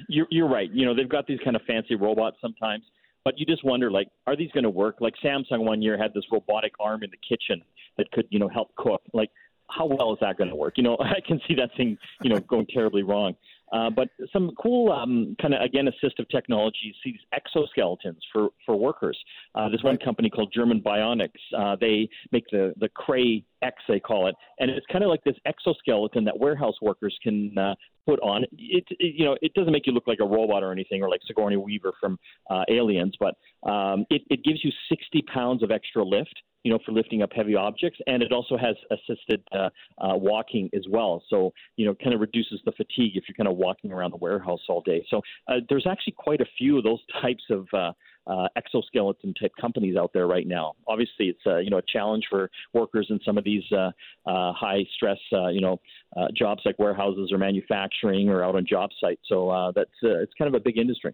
you're 0.10 0.28
you're 0.30 0.50
right. 0.50 0.70
You 0.70 0.86
know, 0.86 0.94
they've 0.94 1.08
got 1.08 1.26
these 1.26 1.40
kind 1.42 1.56
of 1.56 1.62
fancy 1.62 1.96
robots 1.96 2.36
sometimes, 2.42 2.84
but 3.24 3.40
you 3.40 3.46
just 3.46 3.64
wonder, 3.64 3.90
like, 3.90 4.10
are 4.26 4.36
these 4.36 4.52
going 4.52 4.66
to 4.66 4.70
work? 4.70 4.98
Like 5.00 5.14
Samsung 5.24 5.66
one 5.66 5.82
year 5.82 5.98
had 5.98 6.14
this 6.14 6.26
robotic 6.34 6.74
arm 6.82 7.04
in 7.04 7.10
the 7.12 7.18
kitchen 7.18 7.62
that 7.98 8.12
could, 8.12 8.26
you 8.30 8.40
know, 8.40 8.50
help 8.50 8.76
cook. 8.76 9.02
Like 9.14 9.30
how 9.70 9.86
well 9.86 10.14
is 10.14 10.20
that 10.22 10.38
going 10.38 10.50
to 10.50 10.56
work? 10.56 10.78
You 10.78 10.84
know, 10.84 10.98
I 11.00 11.20
can 11.26 11.40
see 11.48 11.56
that 11.56 11.70
thing, 11.76 11.98
you 12.22 12.30
know, 12.30 12.40
going 12.40 12.68
terribly 12.68 13.04
wrong. 13.04 13.36
Uh, 13.74 13.90
but 13.90 14.08
some 14.32 14.52
cool 14.62 14.92
um, 14.94 15.36
kind 15.42 15.54
of 15.54 15.62
again 15.62 15.88
assistive 15.88 16.30
technologies. 16.30 16.96
See 17.04 17.12
these 17.12 17.20
exoskeletons 17.34 18.20
for 18.32 18.50
for 18.66 18.78
workers. 18.78 19.18
Uh, 19.56 19.68
there's 19.68 19.84
one 19.84 19.98
company 19.98 20.30
called 20.30 20.54
German 20.56 20.82
Bionics. 20.82 21.32
Uh, 21.58 21.76
they 21.80 22.08
make 22.32 22.46
the 22.50 22.74
the 22.80 22.88
Cray 22.90 23.44
X 23.62 23.76
they 23.88 24.00
call 24.00 24.28
it, 24.28 24.36
and 24.60 24.70
it's 24.70 24.86
kind 24.92 25.04
of 25.04 25.10
like 25.10 25.24
this 25.24 25.36
exoskeleton 25.46 26.24
that 26.26 26.38
warehouse 26.38 26.76
workers 26.82 27.18
can 27.24 27.58
uh, 27.58 27.76
put 28.06 28.20
on. 28.22 28.44
It, 28.58 28.84
it 28.90 29.16
you 29.16 29.26
know 29.26 29.38
it 29.42 29.54
doesn't 29.54 29.72
make 29.72 29.88
you 29.88 29.94
look 29.94 30.08
like 30.08 30.20
a 30.22 30.26
robot 30.26 30.64
or 30.64 30.72
anything 30.72 31.02
or 31.02 31.10
like 31.10 31.22
Sigourney 31.28 31.58
Weaver 31.58 31.94
from 32.00 32.18
uh, 32.50 32.64
Aliens, 32.70 33.16
but 33.20 33.36
um, 33.70 34.06
it, 34.10 34.22
it 34.30 34.44
gives 34.44 34.64
you 34.64 34.72
60 34.90 35.24
pounds 35.34 35.64
of 35.64 35.72
extra 35.72 36.04
lift 36.04 36.42
you 36.68 36.74
know, 36.74 36.80
for 36.86 36.92
lifting 36.92 37.22
up 37.22 37.30
heavy 37.34 37.56
objects, 37.56 37.98
and 38.08 38.22
it 38.22 38.34
also 38.34 38.58
has 38.58 38.76
assisted 38.92 39.42
uh, 39.54 39.70
uh, 40.00 40.18
walking 40.18 40.70
as 40.76 40.84
well. 40.90 41.24
So, 41.30 41.54
you 41.78 41.86
know, 41.86 41.96
kind 41.96 42.14
of 42.14 42.20
reduces 42.20 42.60
the 42.66 42.74
fatigue 42.74 43.16
if 43.16 43.24
you're 43.26 43.36
kind 43.38 43.48
of 43.48 43.56
walking 43.56 43.94
around 43.94 44.12
the 44.12 44.18
warehouse 44.18 44.60
all 44.68 44.82
day. 44.82 45.06
So, 45.10 45.22
uh, 45.48 45.62
there's 45.70 45.88
actually 45.90 46.16
quite 46.18 46.42
a 46.42 46.46
few 46.58 46.78
of 46.78 46.84
those 46.84 47.00
types 47.22 47.44
of 47.50 47.68
uh, 47.72 47.94
uh, 48.28 48.48
exoskeleton 48.56 49.34
type 49.34 49.52
companies 49.60 49.96
out 49.96 50.12
there 50.14 50.28
right 50.28 50.48
now. 50.48 50.74
Obviously, 50.88 51.28
it's 51.28 51.40
uh, 51.46 51.58
you 51.58 51.70
know 51.70 51.78
a 51.78 51.84
challenge 51.92 52.26
for 52.30 52.50
workers 52.74 53.08
in 53.10 53.20
some 53.26 53.38
of 53.38 53.44
these 53.44 53.64
uh, 53.72 53.92
uh, 54.26 54.54
high 54.54 54.84
stress 54.96 55.18
uh, 55.34 55.48
you 55.48 55.62
know 55.62 55.80
uh, 56.16 56.28
jobs 56.36 56.62
like 56.66 56.78
warehouses 56.80 57.32
or 57.32 57.38
manufacturing 57.38 58.30
or 58.30 58.44
out 58.44 58.56
on 58.56 58.66
job 58.66 58.90
sites. 59.02 59.22
So 59.28 59.50
uh, 59.50 59.72
that's 59.76 59.90
uh, 60.04 60.20
it's 60.20 60.34
kind 60.38 60.54
of 60.54 60.60
a 60.60 60.64
big 60.64 60.78
industry. 60.78 61.14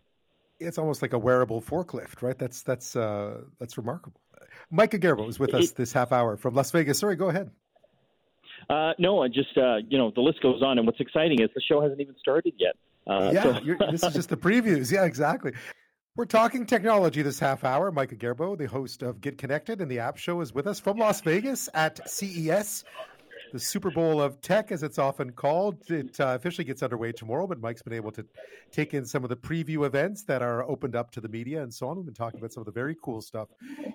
It's 0.60 0.78
almost 0.78 1.02
like 1.02 1.14
a 1.14 1.20
wearable 1.20 1.62
forklift, 1.62 2.22
right? 2.22 2.38
That's 2.38 2.64
that's 2.64 2.96
uh, 2.96 3.42
that's 3.60 3.78
remarkable. 3.78 4.22
Mike 4.70 4.92
Agerbo 4.92 5.28
is 5.28 5.40
with 5.40 5.54
us 5.54 5.72
this 5.72 5.94
half 5.94 6.12
hour 6.12 6.38
from 6.38 6.54
Las 6.54 6.72
Vegas. 6.72 7.00
Sorry, 7.00 7.16
go 7.16 7.30
ahead. 7.30 7.52
Uh, 8.70 8.94
no, 8.98 9.22
I 9.22 9.28
just 9.28 9.58
uh, 9.58 9.78
you 9.88 9.98
know 9.98 10.12
the 10.16 10.22
list 10.22 10.42
goes 10.42 10.62
on, 10.62 10.78
and 10.78 10.88
what's 10.88 11.00
exciting 11.00 11.42
is 11.42 11.50
the 11.54 11.62
show 11.62 11.82
hasn't 11.82 12.00
even 12.00 12.16
started 12.18 12.54
yet. 12.58 12.76
Uh, 13.06 13.32
yeah, 13.34 13.44
so... 13.44 13.92
this 13.92 14.04
is 14.04 14.14
just 14.14 14.30
the 14.30 14.38
previews. 14.38 14.92
Yeah, 14.92 15.04
exactly. 15.04 15.54
We're 16.16 16.26
talking 16.26 16.68
technology 16.68 17.24
this 17.24 17.40
half 17.40 17.64
hour. 17.64 17.92
Mike 17.92 18.12
Agerbo, 18.12 18.56
the 18.56 18.68
host 18.68 19.02
of 19.02 19.20
Get 19.20 19.40
Connected 19.40 19.82
and 19.82 19.90
the 19.90 19.98
App 19.98 20.16
Show, 20.18 20.42
is 20.42 20.54
with 20.54 20.68
us 20.68 20.80
from 20.80 21.00
Las 21.00 21.22
Vegas 21.22 21.70
at 21.74 22.08
CES 22.08 22.84
the 23.54 23.60
Super 23.60 23.92
Bowl 23.92 24.20
of 24.20 24.42
Tech, 24.42 24.72
as 24.72 24.82
it's 24.82 24.98
often 24.98 25.32
called. 25.32 25.78
It 25.88 26.20
uh, 26.20 26.34
officially 26.36 26.66
gets 26.66 26.82
underway 26.82 27.12
tomorrow, 27.12 27.46
but 27.46 27.62
Mike's 27.62 27.84
been 27.84 27.94
able 27.94 28.12
to 28.14 28.26
take 28.72 28.96
in 28.96 29.06
some 29.06 29.24
of 29.24 29.30
the 29.30 29.36
preview 29.36 29.86
events 29.86 30.24
that 30.24 30.42
are 30.42 30.68
opened 30.68 30.96
up 30.96 31.12
to 31.12 31.22
the 31.22 31.30
media 31.30 31.62
and 31.62 31.72
so 31.72 31.88
on. 31.88 31.98
We've 31.98 32.06
been 32.06 32.16
talking 32.16 32.40
about 32.40 32.52
some 32.52 32.62
of 32.62 32.66
the 32.66 32.72
very 32.72 32.98
cool 33.04 33.22
stuff 33.22 33.50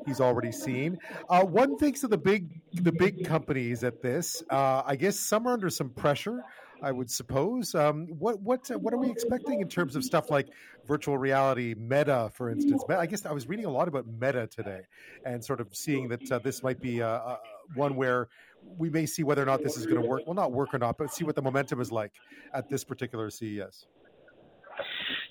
he's 0.07 0.21
already 0.21 0.53
seen. 0.53 0.97
Uh, 1.29 1.45
one 1.45 1.77
thinks 1.77 2.05
of 2.05 2.11
the 2.11 2.19
big 2.19 2.61
the 2.73 2.93
big 2.93 3.27
companies 3.27 3.83
at 3.83 4.01
this. 4.01 4.45
Uh, 4.49 4.83
I 4.87 4.95
guess 4.95 5.19
some 5.19 5.49
are 5.49 5.55
under 5.55 5.71
some 5.71 5.91
pressure. 5.91 6.41
I 6.81 6.93
would 6.93 7.11
suppose. 7.11 7.75
Um, 7.75 8.07
what 8.21 8.41
what 8.41 8.69
what 8.81 8.95
are 8.95 8.99
we 8.99 9.11
expecting 9.11 9.61
in 9.61 9.69
terms 9.69 9.97
of 9.97 10.05
stuff 10.05 10.31
like 10.31 10.47
virtual 10.87 11.19
reality, 11.19 11.75
Meta, 11.77 12.31
for 12.35 12.49
instance? 12.49 12.85
I 12.89 13.07
guess 13.07 13.27
I 13.27 13.33
was 13.33 13.49
reading 13.49 13.65
a 13.65 13.71
lot 13.71 13.89
about 13.89 14.07
Meta 14.07 14.47
today, 14.47 14.83
and 15.25 15.45
sort 15.45 15.61
of 15.61 15.75
seeing 15.75 16.07
that 16.11 16.31
uh, 16.31 16.39
this 16.39 16.63
might 16.63 16.81
be 16.81 17.03
uh, 17.03 17.37
one 17.75 17.97
where 17.97 18.29
we 18.77 18.91
may 18.91 19.07
see 19.07 19.23
whether 19.23 19.43
or 19.43 19.47
not 19.47 19.63
this 19.63 19.77
is 19.77 19.87
going 19.87 20.01
to 20.01 20.09
work. 20.09 20.23
Well, 20.27 20.35
not 20.35 20.53
work 20.53 20.75
or 20.75 20.79
not, 20.79 20.99
but 20.99 21.13
see 21.13 21.25
what 21.25 21.35
the 21.35 21.43
momentum 21.43 21.81
is 21.81 21.91
like 21.91 22.13
at 22.55 22.69
this 22.69 22.85
particular 22.85 23.31
CES. 23.31 23.87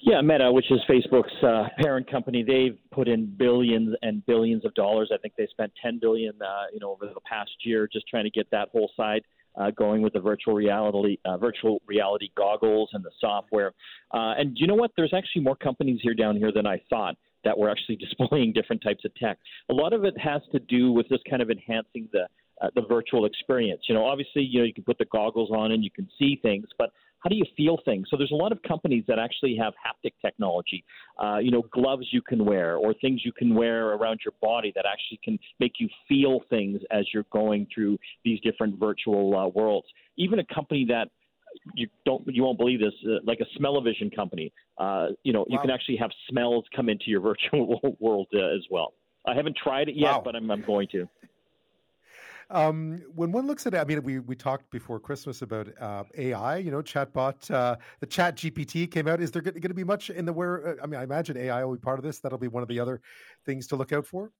Yeah, 0.02 0.22
Meta, 0.22 0.52
which 0.52 0.70
is 0.72 0.80
Facebook's 0.90 1.44
uh, 1.44 1.70
parent 1.82 2.10
company, 2.10 2.44
they've 2.44 2.78
put 2.92 3.08
in 3.08 3.26
billions 3.26 3.96
and 4.02 4.26
billions 4.26 4.64
of 4.64 4.74
dollars. 4.76 5.12
I 5.14 5.18
think 5.18 5.34
they 5.38 5.48
spent 5.48 5.72
10 5.84 6.00
billion, 6.00 6.34
uh, 6.42 6.66
you 6.72 6.80
know, 6.80 6.92
over 6.92 7.08
the 7.08 7.20
past 7.30 7.52
year 7.64 7.90
just 7.92 8.08
trying 8.08 8.24
to 8.24 8.30
get 8.30 8.50
that 8.52 8.70
whole 8.72 8.92
side 8.96 9.24
uh, 9.60 9.72
going 9.72 10.02
with 10.02 10.14
the 10.14 10.20
virtual 10.20 10.54
reality, 10.54 11.18
uh, 11.26 11.38
virtual 11.38 11.82
reality 11.88 12.30
goggles 12.38 12.90
and 12.94 13.04
the 13.04 13.12
software. 13.20 13.74
Uh, 14.14 14.34
and 14.38 14.56
you 14.56 14.68
know 14.68 14.76
what? 14.76 14.92
There's 14.96 15.14
actually 15.14 15.42
more 15.42 15.56
companies 15.56 16.00
here 16.04 16.14
down 16.14 16.38
here 16.38 16.52
than 16.54 16.68
I 16.68 16.82
thought 16.90 17.16
that 17.44 17.58
were 17.58 17.70
actually 17.70 17.96
displaying 18.20 18.54
different 18.54 18.84
types 18.84 19.04
of 19.04 19.14
tech. 19.16 19.40
A 19.70 19.74
lot 19.74 19.94
of 19.94 20.04
it 20.04 20.18
has 20.20 20.42
to 20.52 20.60
do 20.60 20.92
with 20.92 21.10
just 21.10 21.24
kind 21.30 21.42
of 21.42 21.50
enhancing 21.50 22.08
the 22.12 22.28
uh, 22.62 22.70
the 22.76 22.82
virtual 22.82 23.26
experience. 23.26 23.82
You 23.88 23.96
know, 23.96 24.06
obviously, 24.06 24.44
you 24.44 24.60
know, 24.60 24.66
you 24.66 24.74
can 24.74 24.84
put 24.84 24.98
the 24.98 25.06
goggles 25.06 25.52
on 25.52 25.72
and 25.72 25.84
you 25.84 25.92
can 25.92 26.08
see 26.18 26.40
things, 26.42 26.68
but 26.78 26.92
how 27.20 27.30
do 27.30 27.36
you 27.36 27.46
feel 27.56 27.78
things? 27.84 28.08
So 28.10 28.18
there's 28.18 28.32
a 28.32 28.36
lot 28.36 28.52
of 28.52 28.62
companies 28.62 29.04
that 29.08 29.20
actually 29.20 29.58
have 29.60 29.74
haptic 29.74 30.14
technology, 30.24 30.84
uh, 31.22 31.38
you 31.38 31.52
know, 31.52 31.64
gloves 31.74 32.08
you 32.12 32.22
can 32.22 32.46
wear 32.46 32.78
or 32.78 32.94
things 32.94 33.22
you 33.26 33.32
can 33.32 33.56
wear 33.56 33.94
around 33.94 34.20
your 34.24 34.34
body 34.42 34.72
that 34.76 34.86
actually 34.86 35.20
can 35.24 35.40
make 35.60 35.74
you 35.80 35.90
feel 36.08 36.42
things 36.50 36.80
as 36.92 37.06
you're 37.14 37.26
going 37.32 37.68
through 37.74 37.98
these 38.24 38.40
different 38.42 38.80
virtual 38.80 39.36
uh, 39.36 39.48
worlds. 39.48 39.88
Even 40.18 40.40
a 40.40 40.46
company 40.54 40.86
that 40.90 41.10
you 41.74 41.88
don't 42.06 42.24
you 42.28 42.44
won't 42.44 42.58
believe 42.58 42.80
this 42.80 42.94
uh, 43.08 43.16
like 43.24 43.40
a 43.40 43.46
smell-o-vision 43.58 44.12
company 44.12 44.52
uh, 44.78 45.08
you 45.24 45.34
know 45.34 45.40
wow. 45.40 45.46
you 45.50 45.60
can 45.60 45.72
actually 45.72 45.98
have 45.98 46.12
smells 46.30 46.64
come 46.76 46.88
into 46.88 47.06
your 47.08 47.22
virtual 47.32 47.96
world 48.00 48.28
uh, 48.36 48.56
as 48.56 48.64
well 48.70 48.94
i 49.26 49.34
haven't 49.34 49.58
tried 49.58 49.90
it 49.90 49.96
yet 49.96 50.12
wow. 50.12 50.22
but 50.24 50.36
I'm, 50.36 50.52
I'm 50.52 50.62
going 50.62 50.88
to 50.92 51.08
um, 52.50 53.02
when 53.14 53.32
one 53.32 53.48
looks 53.48 53.66
at 53.68 53.76
I 53.76 53.84
mean, 53.84 54.02
we, 54.04 54.20
we 54.20 54.36
talked 54.36 54.70
before 54.72 55.00
Christmas 55.00 55.42
about 55.42 55.68
uh, 55.80 56.04
AI, 56.18 56.58
you 56.58 56.72
know, 56.72 56.82
chatbot, 56.82 57.50
uh, 57.52 57.76
the 58.00 58.06
chat 58.06 58.38
GPT 58.38 58.90
came 58.90 59.08
out. 59.08 59.20
Is 59.20 59.32
there 59.32 59.42
going 59.42 59.62
to 59.62 59.74
be 59.74 59.84
much 59.84 60.10
in 60.10 60.26
the 60.26 60.34
where? 60.34 60.68
Uh, 60.68 60.76
I 60.84 60.88
mean, 60.88 61.00
I 61.00 61.04
imagine 61.04 61.38
AI 61.38 61.64
will 61.66 61.74
be 61.74 61.80
part 61.80 62.00
of 62.00 62.06
this. 62.06 62.20
That'll 62.20 62.38
be 62.38 62.48
one 62.48 62.64
of 62.64 62.70
the 62.70 62.80
other 62.80 63.02
things 63.46 63.68
to 63.68 63.76
look 63.76 63.92
out 63.92 64.06
for. 64.06 64.32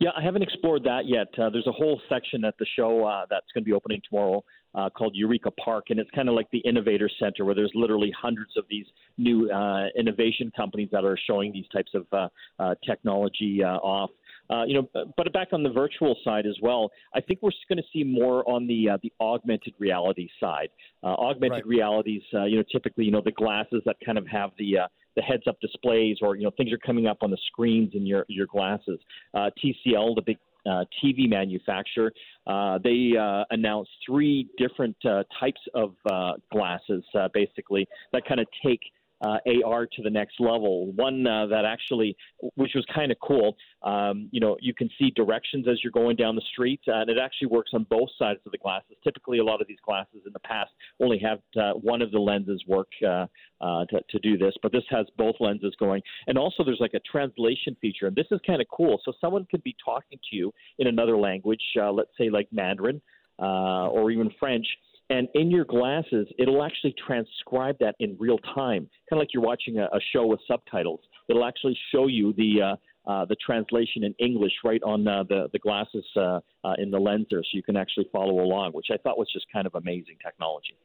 Yeah, 0.00 0.10
I 0.16 0.22
haven't 0.22 0.42
explored 0.42 0.84
that 0.84 1.06
yet. 1.06 1.26
Uh, 1.38 1.50
there's 1.50 1.66
a 1.66 1.72
whole 1.72 2.00
section 2.08 2.44
at 2.44 2.56
the 2.58 2.66
show 2.76 3.04
uh, 3.04 3.26
that's 3.28 3.46
going 3.52 3.64
to 3.64 3.68
be 3.68 3.74
opening 3.74 4.00
tomorrow 4.08 4.44
uh, 4.74 4.88
called 4.90 5.14
Eureka 5.14 5.50
Park, 5.62 5.86
and 5.90 5.98
it's 5.98 6.10
kind 6.12 6.28
of 6.28 6.34
like 6.34 6.48
the 6.52 6.60
innovator 6.60 7.10
center 7.20 7.44
where 7.44 7.54
there's 7.54 7.72
literally 7.74 8.12
hundreds 8.18 8.56
of 8.56 8.64
these 8.70 8.86
new 9.18 9.50
uh, 9.50 9.86
innovation 9.98 10.52
companies 10.56 10.88
that 10.92 11.04
are 11.04 11.18
showing 11.26 11.52
these 11.52 11.66
types 11.72 11.92
of 11.94 12.06
uh, 12.12 12.74
technology 12.86 13.62
off. 13.62 14.10
Uh, 14.50 14.64
you 14.64 14.74
know, 14.74 14.88
but 15.16 15.32
back 15.32 15.48
on 15.52 15.62
the 15.62 15.70
virtual 15.70 16.16
side 16.24 16.46
as 16.46 16.56
well, 16.62 16.90
I 17.14 17.20
think 17.20 17.40
we're 17.42 17.50
going 17.68 17.78
to 17.78 17.88
see 17.92 18.04
more 18.04 18.48
on 18.48 18.66
the 18.66 18.90
uh, 18.90 18.98
the 19.02 19.12
augmented 19.20 19.74
reality 19.78 20.28
side. 20.40 20.68
Uh, 21.02 21.08
augmented 21.08 21.64
right. 21.64 21.66
realities, 21.66 22.22
uh, 22.34 22.44
you 22.44 22.56
know, 22.56 22.64
typically, 22.72 23.04
you 23.04 23.10
know, 23.10 23.22
the 23.22 23.32
glasses 23.32 23.82
that 23.84 23.96
kind 24.04 24.18
of 24.18 24.26
have 24.26 24.50
the 24.58 24.78
uh, 24.78 24.86
the 25.16 25.22
heads 25.22 25.42
up 25.46 25.60
displays, 25.60 26.18
or 26.22 26.36
you 26.36 26.44
know, 26.44 26.50
things 26.56 26.72
are 26.72 26.78
coming 26.78 27.06
up 27.06 27.18
on 27.22 27.30
the 27.30 27.38
screens 27.46 27.92
in 27.94 28.06
your 28.06 28.24
your 28.28 28.46
glasses. 28.46 28.98
Uh, 29.34 29.50
TCL, 29.62 30.14
the 30.14 30.22
big 30.24 30.38
uh, 30.66 30.84
TV 31.02 31.28
manufacturer, 31.28 32.12
uh, 32.46 32.78
they 32.82 33.12
uh, 33.18 33.44
announced 33.50 33.90
three 34.06 34.48
different 34.58 34.96
uh, 35.04 35.22
types 35.40 35.60
of 35.74 35.94
uh, 36.10 36.32
glasses, 36.52 37.04
uh, 37.14 37.28
basically, 37.32 37.86
that 38.12 38.22
kind 38.26 38.40
of 38.40 38.46
take 38.64 38.80
uh, 39.20 39.38
AR 39.64 39.86
to 39.86 40.02
the 40.02 40.10
next 40.10 40.40
level. 40.40 40.92
One 40.92 41.26
uh, 41.26 41.46
that 41.46 41.64
actually, 41.64 42.16
which 42.54 42.72
was 42.74 42.84
kind 42.94 43.10
of 43.10 43.18
cool, 43.20 43.56
um, 43.82 44.28
you 44.30 44.40
know, 44.40 44.56
you 44.60 44.74
can 44.74 44.88
see 44.98 45.10
directions 45.10 45.66
as 45.68 45.82
you're 45.82 45.92
going 45.92 46.16
down 46.16 46.34
the 46.34 46.42
street, 46.52 46.80
uh, 46.88 47.00
and 47.00 47.10
it 47.10 47.18
actually 47.18 47.48
works 47.48 47.70
on 47.74 47.84
both 47.84 48.08
sides 48.18 48.40
of 48.46 48.52
the 48.52 48.58
glasses. 48.58 48.96
Typically, 49.02 49.38
a 49.38 49.44
lot 49.44 49.60
of 49.60 49.66
these 49.66 49.78
glasses 49.84 50.20
in 50.26 50.32
the 50.32 50.40
past 50.40 50.70
only 51.00 51.18
have 51.18 51.40
uh, 51.56 51.72
one 51.72 52.02
of 52.02 52.10
the 52.10 52.18
lenses 52.18 52.62
work 52.66 52.88
uh, 53.04 53.26
uh, 53.60 53.84
to, 53.86 54.00
to 54.10 54.18
do 54.20 54.38
this, 54.38 54.54
but 54.62 54.72
this 54.72 54.84
has 54.90 55.06
both 55.16 55.34
lenses 55.40 55.74
going. 55.78 56.02
And 56.26 56.38
also, 56.38 56.64
there's 56.64 56.80
like 56.80 56.94
a 56.94 57.00
translation 57.00 57.76
feature, 57.80 58.06
and 58.06 58.16
this 58.16 58.26
is 58.30 58.40
kind 58.46 58.60
of 58.60 58.68
cool. 58.68 59.00
So 59.04 59.12
someone 59.20 59.46
could 59.50 59.62
be 59.62 59.76
talking 59.84 60.18
to 60.30 60.36
you 60.36 60.52
in 60.78 60.86
another 60.86 61.16
language, 61.16 61.62
let's 61.76 62.10
say 62.18 62.30
like 62.30 62.48
Mandarin 62.52 63.00
or 63.38 64.10
even 64.10 64.30
French 64.38 64.66
and 65.10 65.28
in 65.34 65.50
your 65.50 65.64
glasses, 65.64 66.28
it'll 66.38 66.62
actually 66.62 66.94
transcribe 67.06 67.76
that 67.80 67.94
in 67.98 68.16
real 68.18 68.38
time, 68.38 68.88
kind 69.08 69.12
of 69.12 69.18
like 69.18 69.28
you're 69.32 69.42
watching 69.42 69.78
a, 69.78 69.84
a 69.84 70.00
show 70.12 70.26
with 70.26 70.40
subtitles. 70.46 71.00
It'll 71.28 71.44
actually 71.44 71.78
show 71.92 72.08
you 72.08 72.34
the 72.34 72.62
uh, 72.62 73.10
uh, 73.10 73.24
the 73.24 73.36
translation 73.36 74.04
in 74.04 74.14
English 74.18 74.52
right 74.64 74.82
on 74.82 75.08
uh, 75.08 75.22
the 75.22 75.48
the 75.52 75.58
glasses 75.58 76.04
uh, 76.16 76.40
uh, 76.64 76.74
in 76.78 76.90
the 76.90 76.98
lens 76.98 77.26
there, 77.30 77.42
so 77.42 77.48
you 77.52 77.62
can 77.62 77.76
actually 77.76 78.06
follow 78.12 78.40
along, 78.40 78.72
which 78.72 78.88
I 78.92 78.98
thought 78.98 79.16
was 79.16 79.28
just 79.32 79.46
kind 79.50 79.66
of 79.66 79.74
amazing 79.74 80.16
technology. 80.22 80.76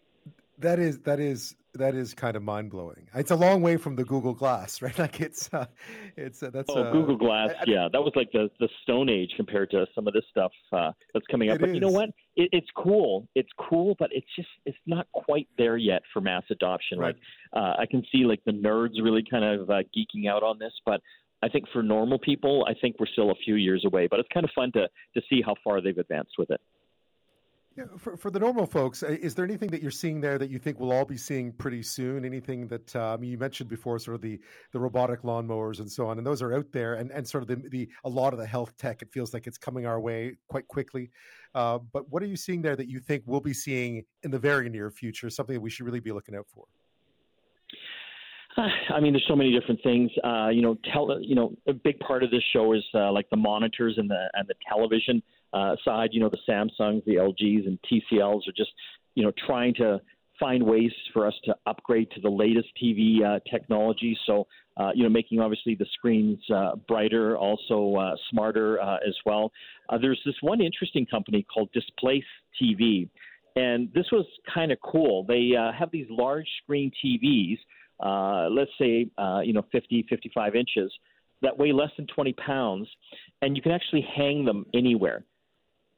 That 0.57 0.79
is 0.79 0.99
that 0.99 1.19
is 1.19 1.55
that 1.75 1.95
is 1.95 2.13
kind 2.13 2.35
of 2.35 2.43
mind 2.43 2.69
blowing. 2.69 3.07
It's 3.15 3.31
a 3.31 3.35
long 3.35 3.61
way 3.61 3.77
from 3.77 3.95
the 3.95 4.03
Google 4.03 4.33
Glass, 4.33 4.81
right? 4.81 4.97
Like 4.97 5.19
it's 5.21 5.49
uh, 5.53 5.65
it's 6.15 6.43
uh, 6.43 6.49
that's 6.51 6.69
oh 6.69 6.83
uh, 6.83 6.91
Google 6.91 7.17
Glass. 7.17 7.51
I, 7.57 7.61
I, 7.61 7.63
yeah, 7.67 7.87
that 7.91 8.01
was 8.01 8.13
like 8.15 8.31
the 8.31 8.49
the 8.59 8.69
Stone 8.83 9.09
Age 9.09 9.31
compared 9.35 9.71
to 9.71 9.85
some 9.95 10.07
of 10.07 10.13
this 10.13 10.23
stuff 10.29 10.51
uh, 10.71 10.91
that's 11.13 11.25
coming 11.27 11.49
up. 11.49 11.59
But 11.59 11.69
is. 11.69 11.75
you 11.75 11.81
know 11.81 11.89
what? 11.89 12.09
It, 12.35 12.49
it's 12.51 12.67
cool. 12.75 13.27
It's 13.35 13.49
cool, 13.57 13.95
but 13.99 14.09
it's 14.11 14.27
just 14.35 14.49
it's 14.65 14.77
not 14.85 15.07
quite 15.13 15.47
there 15.57 15.77
yet 15.77 16.01
for 16.13 16.21
mass 16.21 16.43
adoption. 16.49 16.99
Right. 16.99 17.15
Like 17.53 17.63
uh, 17.63 17.81
I 17.81 17.85
can 17.89 18.03
see 18.11 18.25
like 18.25 18.41
the 18.45 18.51
nerds 18.51 19.01
really 19.01 19.23
kind 19.29 19.43
of 19.43 19.69
uh, 19.69 19.83
geeking 19.95 20.29
out 20.29 20.43
on 20.43 20.59
this, 20.59 20.73
but 20.85 21.01
I 21.43 21.49
think 21.49 21.65
for 21.73 21.83
normal 21.83 22.19
people, 22.19 22.65
I 22.69 22.73
think 22.79 22.95
we're 22.99 23.07
still 23.07 23.31
a 23.31 23.35
few 23.43 23.55
years 23.55 23.83
away. 23.85 24.07
But 24.07 24.19
it's 24.19 24.29
kind 24.33 24.45
of 24.45 24.51
fun 24.55 24.71
to 24.73 24.87
to 25.15 25.21
see 25.29 25.41
how 25.45 25.55
far 25.63 25.81
they've 25.81 25.97
advanced 25.97 26.33
with 26.37 26.51
it. 26.51 26.61
Yeah, 27.75 27.85
for, 27.97 28.15
for 28.15 28.29
the 28.29 28.39
normal 28.39 28.67
folks, 28.67 29.01
uh, 29.01 29.07
is 29.07 29.33
there 29.33 29.43
anything 29.43 29.71
that 29.71 29.81
you're 29.81 29.89
seeing 29.89 30.21
there 30.21 30.37
that 30.37 30.51
you 30.51 30.59
think 30.59 30.79
we'll 30.79 30.91
all 30.93 31.05
be 31.05 31.17
seeing 31.17 31.51
pretty 31.51 31.81
soon? 31.81 32.23
Anything 32.23 32.67
that 32.67 32.95
I 32.95 33.17
mean, 33.17 33.31
you 33.31 33.37
mentioned 33.39 33.67
before, 33.67 33.97
sort 33.97 34.13
of 34.13 34.21
the 34.21 34.39
the 34.73 34.79
robotic 34.79 35.23
lawnmowers 35.23 35.79
and 35.79 35.91
so 35.91 36.05
on, 36.05 36.19
and 36.19 36.27
those 36.27 36.43
are 36.43 36.53
out 36.53 36.71
there, 36.71 36.95
and, 36.95 37.09
and 37.11 37.27
sort 37.27 37.41
of 37.41 37.47
the, 37.47 37.67
the 37.69 37.89
a 38.03 38.09
lot 38.09 38.31
of 38.31 38.37
the 38.37 38.45
health 38.45 38.77
tech. 38.77 39.01
It 39.01 39.11
feels 39.11 39.33
like 39.33 39.47
it's 39.47 39.57
coming 39.57 39.87
our 39.87 39.99
way 39.99 40.33
quite 40.49 40.67
quickly. 40.67 41.09
Uh, 41.55 41.79
but 41.91 42.07
what 42.11 42.21
are 42.21 42.27
you 42.27 42.35
seeing 42.35 42.61
there 42.61 42.75
that 42.75 42.89
you 42.89 42.99
think 42.99 43.23
we'll 43.25 43.41
be 43.41 43.53
seeing 43.55 44.03
in 44.21 44.29
the 44.29 44.39
very 44.39 44.69
near 44.69 44.91
future? 44.91 45.31
Something 45.31 45.55
that 45.55 45.61
we 45.61 45.71
should 45.71 45.87
really 45.87 45.99
be 45.99 46.11
looking 46.11 46.35
out 46.35 46.45
for. 46.53 46.65
I 48.95 48.99
mean, 48.99 49.13
there's 49.13 49.25
so 49.27 49.35
many 49.35 49.51
different 49.51 49.81
things. 49.81 50.11
Uh, 50.23 50.49
you 50.49 50.61
know, 50.61 50.77
tell 50.93 51.19
you 51.19 51.33
know, 51.33 51.55
a 51.67 51.73
big 51.73 51.97
part 52.01 52.21
of 52.23 52.29
this 52.29 52.43
show 52.53 52.73
is 52.73 52.83
uh, 52.93 53.11
like 53.11 53.27
the 53.31 53.37
monitors 53.37 53.95
and 53.97 54.07
the 54.07 54.29
and 54.35 54.47
the 54.47 54.55
television 54.69 55.23
uh, 55.53 55.75
side, 55.85 56.09
you 56.11 56.19
know, 56.19 56.29
the 56.29 56.37
Samsungs, 56.49 57.03
the 57.05 57.15
LGs, 57.15 57.67
and 57.67 57.79
TCLs 57.91 58.47
are 58.47 58.53
just, 58.55 58.71
you 59.15 59.23
know, 59.23 59.31
trying 59.45 59.73
to 59.75 60.01
find 60.39 60.63
ways 60.63 60.91
for 61.13 61.27
us 61.27 61.33
to 61.45 61.55
upgrade 61.67 62.09
to 62.11 62.21
the 62.21 62.29
latest 62.29 62.67
TV 62.81 63.23
uh, 63.23 63.39
technology. 63.49 64.17
So, 64.25 64.47
uh, 64.77 64.89
you 64.95 65.03
know, 65.03 65.09
making 65.09 65.39
obviously 65.39 65.75
the 65.75 65.85
screens 65.93 66.39
uh, 66.53 66.75
brighter, 66.87 67.37
also 67.37 67.95
uh, 67.95 68.15
smarter 68.31 68.81
uh, 68.81 68.97
as 69.07 69.15
well. 69.25 69.51
There's 70.01 70.19
this 70.25 70.35
one 70.41 70.59
interesting 70.59 71.05
company 71.05 71.45
called 71.53 71.71
Displace 71.71 72.23
TV, 72.59 73.07
and 73.55 73.89
this 73.93 74.05
was 74.11 74.25
kind 74.51 74.71
of 74.71 74.79
cool. 74.81 75.23
They 75.23 75.51
uh, 75.57 75.71
have 75.77 75.91
these 75.91 76.07
large 76.09 76.47
screen 76.63 76.91
TVs, 77.03 77.57
uh, 77.99 78.49
let's 78.49 78.71
say, 78.79 79.07
uh, 79.17 79.41
you 79.43 79.53
know, 79.53 79.63
50, 79.71 80.05
55 80.09 80.55
inches, 80.55 80.91
that 81.41 81.57
weigh 81.57 81.71
less 81.71 81.91
than 81.97 82.07
20 82.07 82.33
pounds, 82.33 82.87
and 83.41 83.55
you 83.55 83.61
can 83.61 83.71
actually 83.71 84.05
hang 84.15 84.45
them 84.45 84.65
anywhere. 84.73 85.23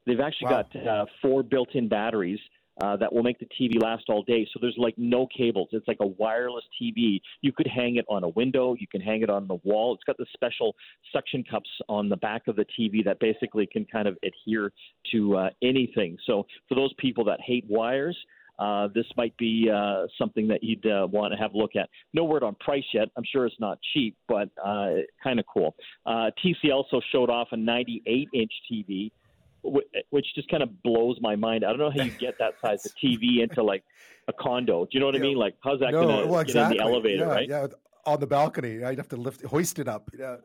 They've 0.06 0.20
actually 0.20 0.50
wow. 0.50 0.64
got 0.72 0.86
uh, 0.86 1.06
four 1.20 1.42
built-in 1.42 1.88
batteries 1.88 2.38
uh, 2.80 2.96
that 2.96 3.12
will 3.12 3.22
make 3.22 3.38
the 3.38 3.48
TV 3.58 3.80
last 3.80 4.04
all 4.08 4.22
day. 4.22 4.46
So 4.52 4.58
there's 4.60 4.76
like 4.76 4.94
no 4.98 5.26
cables. 5.36 5.68
It's 5.72 5.88
like 5.88 5.98
a 6.00 6.06
wireless 6.06 6.64
TV. 6.80 7.20
You 7.40 7.52
could 7.52 7.66
hang 7.66 7.96
it 7.96 8.04
on 8.08 8.22
a 8.24 8.28
window. 8.28 8.76
You 8.78 8.86
can 8.86 9.00
hang 9.00 9.22
it 9.22 9.30
on 9.30 9.48
the 9.48 9.58
wall. 9.64 9.94
It's 9.94 10.04
got 10.04 10.18
the 10.18 10.26
special 10.34 10.74
suction 11.12 11.42
cups 11.42 11.70
on 11.88 12.08
the 12.08 12.16
back 12.16 12.42
of 12.48 12.56
the 12.56 12.66
TV 12.78 13.04
that 13.04 13.18
basically 13.18 13.66
can 13.66 13.86
kind 13.86 14.06
of 14.06 14.16
adhere 14.22 14.72
to 15.12 15.36
uh, 15.36 15.50
anything. 15.62 16.18
So 16.26 16.46
for 16.68 16.74
those 16.74 16.92
people 16.98 17.24
that 17.24 17.40
hate 17.40 17.64
wires, 17.68 18.16
uh, 18.58 18.88
this 18.94 19.06
might 19.16 19.36
be 19.36 19.70
uh, 19.72 20.06
something 20.18 20.48
that 20.48 20.62
you'd 20.62 20.86
uh, 20.86 21.06
want 21.10 21.32
to 21.32 21.38
have 21.38 21.52
a 21.52 21.58
look 21.58 21.76
at. 21.76 21.88
No 22.14 22.24
word 22.24 22.42
on 22.42 22.54
price 22.56 22.84
yet. 22.94 23.08
I'm 23.16 23.24
sure 23.30 23.46
it's 23.46 23.56
not 23.58 23.78
cheap, 23.92 24.16
but 24.28 24.48
uh, 24.64 24.94
kind 25.22 25.38
of 25.38 25.44
cool. 25.52 25.74
Uh, 26.06 26.30
TC 26.44 26.72
also 26.72 27.00
showed 27.12 27.28
off 27.28 27.48
a 27.52 27.56
98 27.56 28.28
inch 28.32 28.52
TV 28.70 29.10
which 30.10 30.26
just 30.34 30.48
kind 30.48 30.62
of 30.62 30.82
blows 30.82 31.18
my 31.20 31.36
mind. 31.36 31.64
I 31.64 31.68
don't 31.68 31.78
know 31.78 31.90
how 31.90 32.04
you 32.04 32.10
get 32.12 32.38
that 32.38 32.54
size 32.60 32.84
of 32.86 32.92
TV 33.02 33.42
into 33.42 33.62
like 33.62 33.82
a 34.28 34.32
condo. 34.32 34.84
Do 34.84 34.90
you 34.92 35.00
know 35.00 35.06
what 35.06 35.16
I 35.16 35.20
mean? 35.20 35.36
Like, 35.36 35.54
how's 35.62 35.80
that 35.80 35.92
no, 35.92 36.02
going 36.02 36.24
to 36.24 36.30
well, 36.30 36.40
exactly. 36.40 36.76
get 36.76 36.84
in 36.84 36.90
the 36.90 36.92
elevator, 36.92 37.24
yeah, 37.26 37.32
right? 37.32 37.48
Yeah, 37.48 37.66
on 38.04 38.20
the 38.20 38.26
balcony. 38.26 38.84
I'd 38.84 38.98
have 38.98 39.08
to 39.08 39.16
lift, 39.16 39.44
hoist 39.44 39.78
it 39.78 39.88
up. 39.88 40.10
Yeah. 40.16 40.36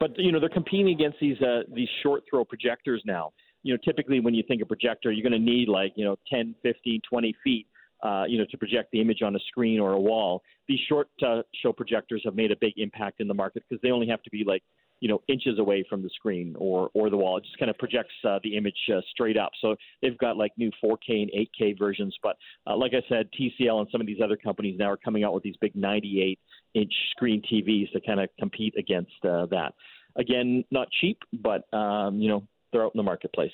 But 0.00 0.16
you 0.16 0.32
know, 0.32 0.40
they're 0.40 0.48
competing 0.48 0.90
against 0.90 1.18
these 1.20 1.40
uh, 1.42 1.62
these 1.74 1.88
short 2.02 2.22
throw 2.30 2.44
projectors 2.44 3.02
now. 3.04 3.32
You 3.62 3.74
know, 3.74 3.78
typically 3.84 4.20
when 4.20 4.34
you 4.34 4.44
think 4.46 4.62
of 4.62 4.68
projector, 4.68 5.10
you're 5.10 5.28
going 5.28 5.40
to 5.40 5.44
need 5.44 5.68
like 5.68 5.92
you 5.96 6.04
know 6.04 6.16
10, 6.30 6.54
15, 6.62 7.00
20 7.08 7.36
feet. 7.44 7.66
Uh, 8.00 8.22
you 8.28 8.38
know, 8.38 8.44
to 8.48 8.56
project 8.56 8.88
the 8.92 9.00
image 9.00 9.22
on 9.22 9.34
a 9.34 9.40
screen 9.48 9.80
or 9.80 9.94
a 9.94 9.98
wall. 9.98 10.40
These 10.68 10.78
short 10.88 11.08
uh, 11.26 11.42
show 11.60 11.72
projectors 11.72 12.22
have 12.24 12.36
made 12.36 12.52
a 12.52 12.56
big 12.60 12.74
impact 12.76 13.20
in 13.20 13.26
the 13.26 13.34
market 13.34 13.64
because 13.68 13.82
they 13.82 13.90
only 13.90 14.06
have 14.06 14.22
to 14.22 14.30
be 14.30 14.44
like 14.46 14.62
you 15.00 15.08
know 15.08 15.20
inches 15.28 15.58
away 15.58 15.84
from 15.88 16.02
the 16.02 16.10
screen 16.10 16.54
or 16.58 16.90
or 16.94 17.10
the 17.10 17.16
wall. 17.16 17.36
It 17.36 17.44
just 17.44 17.58
kind 17.58 17.70
of 17.70 17.78
projects 17.78 18.14
uh, 18.24 18.38
the 18.42 18.56
image 18.56 18.78
uh, 18.92 19.00
straight 19.10 19.36
up. 19.36 19.52
So 19.60 19.76
they've 20.02 20.18
got 20.18 20.36
like 20.36 20.52
new 20.56 20.70
4K 20.82 21.22
and 21.22 21.30
8K 21.30 21.78
versions. 21.78 22.16
But 22.22 22.36
uh, 22.66 22.76
like 22.76 22.92
I 22.94 23.02
said, 23.08 23.28
TCL 23.38 23.80
and 23.80 23.88
some 23.90 24.00
of 24.00 24.06
these 24.06 24.20
other 24.22 24.36
companies 24.36 24.76
now 24.78 24.90
are 24.90 24.96
coming 24.96 25.24
out 25.24 25.34
with 25.34 25.42
these 25.42 25.56
big 25.60 25.74
98 25.74 26.38
inch 26.74 26.92
screen 27.10 27.42
TVs 27.50 27.92
to 27.92 28.00
kind 28.00 28.20
of 28.20 28.28
compete 28.38 28.74
against 28.78 29.12
uh, 29.24 29.46
that. 29.46 29.74
Again, 30.16 30.64
not 30.70 30.88
cheap, 31.00 31.18
but 31.32 31.72
um, 31.72 32.20
you 32.20 32.28
know 32.28 32.42
they're 32.72 32.84
out 32.84 32.92
in 32.94 32.98
the 32.98 33.04
marketplace. 33.04 33.52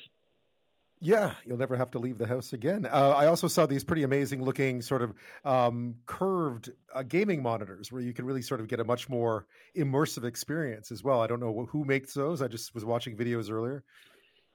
Yeah, 1.04 1.34
you'll 1.44 1.58
never 1.58 1.76
have 1.76 1.90
to 1.90 1.98
leave 1.98 2.16
the 2.16 2.26
house 2.26 2.54
again. 2.54 2.86
Uh, 2.86 3.10
I 3.10 3.26
also 3.26 3.46
saw 3.46 3.66
these 3.66 3.84
pretty 3.84 4.04
amazing 4.04 4.42
looking, 4.42 4.80
sort 4.80 5.02
of 5.02 5.12
um, 5.44 5.96
curved 6.06 6.72
uh, 6.94 7.02
gaming 7.02 7.42
monitors 7.42 7.92
where 7.92 8.00
you 8.00 8.14
can 8.14 8.24
really 8.24 8.40
sort 8.40 8.58
of 8.58 8.68
get 8.68 8.80
a 8.80 8.84
much 8.84 9.10
more 9.10 9.46
immersive 9.76 10.24
experience 10.24 10.90
as 10.90 11.04
well. 11.04 11.20
I 11.20 11.26
don't 11.26 11.40
know 11.40 11.68
who 11.70 11.84
makes 11.84 12.14
those. 12.14 12.40
I 12.40 12.48
just 12.48 12.74
was 12.74 12.86
watching 12.86 13.18
videos 13.18 13.50
earlier. 13.50 13.84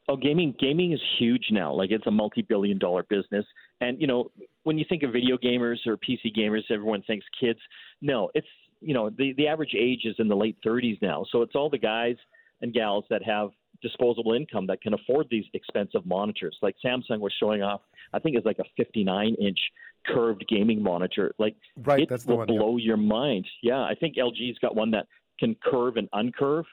Oh, 0.07 0.17
gaming 0.17 0.55
gaming 0.59 0.91
is 0.91 0.99
huge 1.19 1.49
now. 1.51 1.71
Like 1.71 1.91
it's 1.91 2.07
a 2.07 2.11
multi-billion 2.11 2.79
dollar 2.79 3.03
business. 3.03 3.45
And 3.79 4.01
you 4.01 4.07
know, 4.07 4.31
when 4.63 4.79
you 4.79 4.85
think 4.89 5.03
of 5.03 5.11
video 5.11 5.37
gamers 5.37 5.85
or 5.85 5.97
PC 5.97 6.35
gamers, 6.35 6.63
everyone 6.71 7.03
thinks 7.03 7.27
kids. 7.39 7.59
No, 8.01 8.31
it's 8.33 8.47
you 8.81 8.95
know, 8.95 9.11
the 9.11 9.33
the 9.37 9.47
average 9.47 9.75
age 9.77 10.01
is 10.05 10.15
in 10.17 10.27
the 10.27 10.35
late 10.35 10.57
30s 10.65 10.99
now. 10.99 11.27
So 11.31 11.43
it's 11.43 11.53
all 11.53 11.69
the 11.69 11.77
guys 11.77 12.15
and 12.61 12.73
gals 12.73 13.05
that 13.11 13.21
have 13.23 13.51
disposable 13.81 14.33
income 14.33 14.67
that 14.67 14.81
can 14.81 14.93
afford 14.93 15.27
these 15.29 15.45
expensive 15.53 16.05
monitors. 16.05 16.57
Like 16.61 16.75
Samsung 16.83 17.19
was 17.19 17.33
showing 17.39 17.61
off, 17.61 17.81
I 18.13 18.19
think 18.19 18.35
it's 18.35 18.45
like 18.45 18.59
a 18.59 18.65
59 18.77 19.35
inch 19.35 19.59
curved 20.05 20.45
gaming 20.47 20.81
monitor. 20.81 21.33
Like 21.39 21.55
right, 21.77 22.01
it 22.01 22.09
that's 22.09 22.25
will 22.25 22.37
one, 22.37 22.47
blow 22.47 22.77
yeah. 22.77 22.85
your 22.85 22.97
mind. 22.97 23.47
Yeah, 23.61 23.81
I 23.81 23.95
think 23.99 24.15
LG's 24.15 24.59
got 24.59 24.75
one 24.75 24.91
that 24.91 25.07
can 25.39 25.55
curve 25.63 25.97
and 25.97 26.09
uncurve 26.11 26.65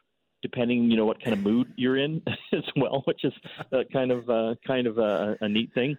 depending 0.42 0.90
you 0.90 0.96
know 0.96 1.06
what 1.06 1.22
kind 1.22 1.32
of 1.32 1.42
mood 1.42 1.72
you're 1.76 1.96
in 1.96 2.22
as 2.52 2.62
well, 2.76 3.02
which 3.06 3.24
is 3.24 3.32
uh, 3.72 3.82
kind 3.92 4.10
of 4.10 4.28
uh, 4.30 4.54
kind 4.66 4.86
of 4.86 4.98
a, 4.98 5.36
a 5.40 5.48
neat 5.48 5.72
thing. 5.74 5.96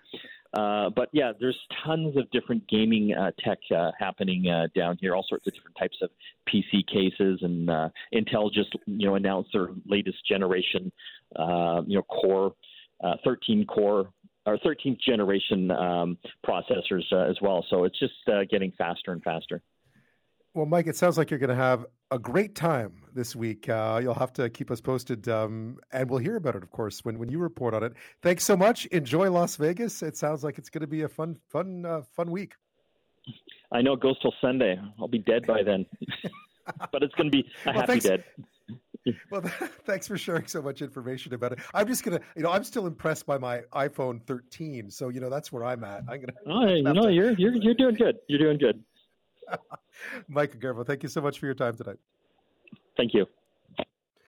Uh, 0.58 0.90
but 0.90 1.08
yeah, 1.12 1.32
there's 1.40 1.58
tons 1.86 2.18
of 2.18 2.30
different 2.32 2.68
gaming 2.68 3.14
uh, 3.14 3.30
tech 3.40 3.60
uh, 3.76 3.92
happening 4.00 4.50
uh, 4.50 4.66
down 4.76 4.98
here. 5.00 5.14
All 5.16 5.24
sorts 5.30 5.46
of 5.46 5.54
different 5.54 5.78
types 5.78 5.98
of 6.02 6.10
PC 6.50 6.88
cases, 6.88 7.40
and 7.44 7.70
uh, 7.70 7.90
Intel 8.12 8.52
just 8.52 8.76
you 8.88 9.06
know 9.08 9.16
announced 9.16 9.52
their 9.54 9.68
latest 9.86 10.18
generation, 10.28 10.92
you 11.38 11.96
know, 11.96 12.02
Core, 12.10 12.54
13 13.24 13.66
core 13.68 14.10
or 14.48 14.58
13th 14.60 15.00
generation 15.02 15.70
um, 15.70 16.18
processors 16.44 17.04
as 17.14 17.38
well. 17.40 17.64
So 17.70 17.84
it's 17.84 18.00
just 18.00 18.14
getting 18.50 18.72
faster 18.80 19.12
and 19.12 19.22
faster. 19.22 19.62
Well, 20.56 20.66
Mike, 20.66 20.88
it 20.88 20.96
sounds 20.96 21.20
like 21.20 21.30
you're 21.30 21.40
going 21.40 21.50
to 21.52 21.56
have 21.56 21.86
a 22.10 22.18
great 22.18 22.56
time 22.56 23.04
this 23.18 23.36
week. 23.36 23.68
Uh, 23.68 24.00
you'll 24.02 24.14
have 24.14 24.32
to 24.34 24.50
keep 24.50 24.72
us 24.72 24.80
posted, 24.80 25.28
um, 25.28 25.78
and 25.92 26.10
we'll 26.10 26.20
hear 26.20 26.38
about 26.38 26.56
it, 26.56 26.64
of 26.64 26.72
course, 26.72 27.04
when, 27.04 27.20
when 27.20 27.28
you 27.28 27.40
report 27.40 27.74
on 27.74 27.84
it. 27.84 27.94
Thanks 28.22 28.46
so 28.46 28.56
much. 28.56 28.86
Enjoy 28.86 29.30
Las 29.30 29.58
Vegas. 29.58 30.02
It 30.02 30.16
sounds 30.16 30.44
like 30.44 30.58
it's 30.58 30.70
going 30.70 30.82
to 30.82 30.88
be 30.88 31.02
a 31.02 31.10
fun, 31.10 31.38
fun, 31.50 31.86
uh, 31.86 32.04
fun 32.16 32.32
week. 32.32 32.54
I 33.74 33.82
know 33.82 33.94
it 33.94 34.00
goes 34.00 34.18
till 34.20 34.34
Sunday. 34.40 34.80
I'll 35.00 35.10
be 35.10 35.20
dead 35.20 35.46
by 35.46 35.64
then, 35.64 35.86
but 36.92 37.04
it's 37.04 37.14
going 37.16 37.30
to 37.30 37.38
be 37.38 37.50
a 37.66 37.72
well, 37.72 37.74
happy 37.82 38.00
thanks. 38.00 38.06
dead. 38.06 38.24
well, 39.32 39.42
thanks 39.86 40.08
for 40.08 40.18
sharing 40.18 40.48
so 40.48 40.62
much 40.62 40.82
information 40.82 41.34
about 41.34 41.52
it. 41.52 41.60
I'm 41.74 41.88
just 41.88 42.04
gonna, 42.04 42.22
you 42.36 42.44
know, 42.44 42.52
I'm 42.52 42.64
still 42.64 42.88
impressed 42.88 43.26
by 43.26 43.38
my 43.38 43.64
iPhone 43.74 44.22
13, 44.24 44.90
so 44.90 45.10
you 45.10 45.20
know 45.20 45.30
that's 45.30 45.52
where 45.52 45.66
I'm 45.66 45.84
at. 45.84 46.04
I'm 46.10 46.22
gonna. 46.22 46.34
Oh, 46.46 46.94
know, 46.94 47.08
to... 47.08 47.14
you're 47.14 47.32
you're 47.34 47.56
you're 47.56 47.74
doing 47.74 47.96
good. 47.96 48.18
You're 48.30 48.40
doing 48.40 48.58
good. 48.58 48.82
Mike 50.28 50.58
Agerbo, 50.58 50.86
thank 50.86 51.04
you 51.04 51.10
so 51.10 51.22
much 51.22 51.40
for 51.40 51.46
your 51.46 51.56
time 51.56 51.76
tonight. 51.76 51.98
Thank 52.98 53.14
you. 53.14 53.37